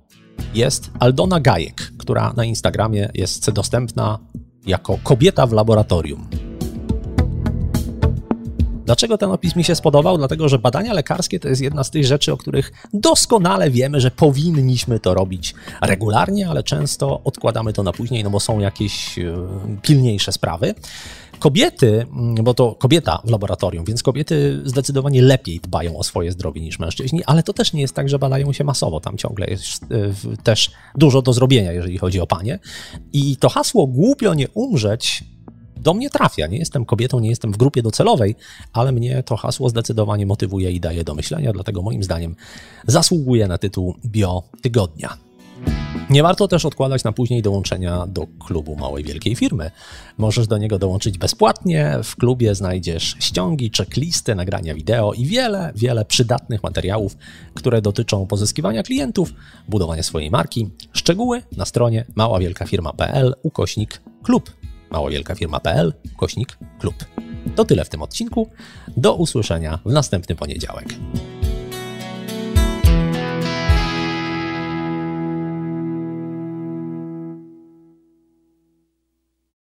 jest 0.54 0.90
Aldona 1.00 1.40
Gajek, 1.40 1.92
która 1.98 2.32
na 2.36 2.44
Instagramie 2.44 3.10
jest 3.14 3.50
dostępna 3.50 4.18
jako 4.66 4.98
kobieta 5.02 5.46
w 5.46 5.52
laboratorium. 5.52 6.28
Dlaczego 8.86 9.18
ten 9.18 9.30
opis 9.30 9.56
mi 9.56 9.64
się 9.64 9.74
spodobał? 9.74 10.18
Dlatego, 10.18 10.48
że 10.48 10.58
badania 10.58 10.92
lekarskie 10.92 11.40
to 11.40 11.48
jest 11.48 11.62
jedna 11.62 11.84
z 11.84 11.90
tych 11.90 12.04
rzeczy, 12.04 12.32
o 12.32 12.36
których 12.36 12.72
doskonale 12.92 13.70
wiemy, 13.70 14.00
że 14.00 14.10
powinniśmy 14.10 15.00
to 15.00 15.14
robić 15.14 15.54
regularnie, 15.82 16.48
ale 16.48 16.62
często 16.62 17.20
odkładamy 17.24 17.72
to 17.72 17.82
na 17.82 17.92
później, 17.92 18.24
no 18.24 18.30
bo 18.30 18.40
są 18.40 18.60
jakieś 18.60 19.18
e, 19.18 19.34
pilniejsze 19.82 20.32
sprawy. 20.32 20.74
Kobiety, 21.42 22.06
mm, 22.12 22.34
bo 22.34 22.54
to 22.54 22.74
kobieta 22.74 23.22
w 23.24 23.30
laboratorium, 23.30 23.84
więc 23.84 24.02
kobiety 24.02 24.60
zdecydowanie 24.64 25.22
lepiej 25.22 25.60
dbają 25.60 25.96
o 25.96 26.02
swoje 26.02 26.32
zdrowie 26.32 26.60
niż 26.60 26.78
mężczyźni, 26.78 27.24
ale 27.24 27.42
to 27.42 27.52
też 27.52 27.72
nie 27.72 27.80
jest 27.80 27.94
tak, 27.94 28.08
że 28.08 28.18
badają 28.18 28.52
się 28.52 28.64
masowo. 28.64 29.00
Tam 29.00 29.18
ciągle 29.18 29.46
jest 29.46 29.82
e, 29.82 30.36
też 30.42 30.70
dużo 30.94 31.22
do 31.22 31.32
zrobienia, 31.32 31.72
jeżeli 31.72 31.98
chodzi 31.98 32.20
o 32.20 32.26
panie. 32.26 32.58
I 33.12 33.36
to 33.36 33.48
hasło 33.48 33.86
głupio 33.86 34.34
nie 34.34 34.48
umrzeć 34.48 35.24
do 35.76 35.94
mnie 35.94 36.10
trafia. 36.10 36.46
Nie 36.46 36.58
jestem 36.58 36.84
kobietą, 36.84 37.20
nie 37.20 37.28
jestem 37.28 37.52
w 37.52 37.56
grupie 37.56 37.82
docelowej, 37.82 38.34
ale 38.72 38.92
mnie 38.92 39.22
to 39.22 39.36
hasło 39.36 39.68
zdecydowanie 39.68 40.26
motywuje 40.26 40.70
i 40.70 40.80
daje 40.80 41.04
do 41.04 41.14
myślenia, 41.14 41.52
dlatego 41.52 41.82
moim 41.82 42.02
zdaniem 42.02 42.36
zasługuje 42.86 43.48
na 43.48 43.58
tytuł 43.58 43.94
Bio 44.06 44.42
Tygodnia. 44.62 45.31
Nie 46.10 46.22
warto 46.22 46.48
też 46.48 46.64
odkładać 46.64 47.04
na 47.04 47.12
później 47.12 47.42
dołączenia 47.42 48.06
do 48.06 48.26
klubu 48.46 48.76
małej 48.76 49.04
wielkiej 49.04 49.36
firmy. 49.36 49.70
Możesz 50.18 50.46
do 50.46 50.58
niego 50.58 50.78
dołączyć 50.78 51.18
bezpłatnie. 51.18 51.98
W 52.04 52.16
klubie 52.16 52.54
znajdziesz 52.54 53.16
ściągi, 53.20 53.70
checklisty, 53.76 54.34
nagrania 54.34 54.74
wideo 54.74 55.12
i 55.12 55.26
wiele, 55.26 55.72
wiele 55.74 56.04
przydatnych 56.04 56.62
materiałów, 56.62 57.16
które 57.54 57.82
dotyczą 57.82 58.26
pozyskiwania 58.26 58.82
klientów, 58.82 59.32
budowania 59.68 60.02
swojej 60.02 60.30
marki. 60.30 60.70
Szczegóły 60.92 61.42
na 61.56 61.64
stronie 61.64 62.04
maławielkafirma.pl 62.14 63.34
ukośnik 63.42 64.02
klub 64.22 64.52
małowielkafirma.pl, 64.90 65.92
kośnik 66.16 66.58
klub. 66.78 66.94
To 67.56 67.64
tyle 67.64 67.84
w 67.84 67.88
tym 67.88 68.02
odcinku. 68.02 68.48
Do 68.96 69.14
usłyszenia 69.14 69.78
w 69.84 69.92
następny 69.92 70.36
poniedziałek. 70.36 70.86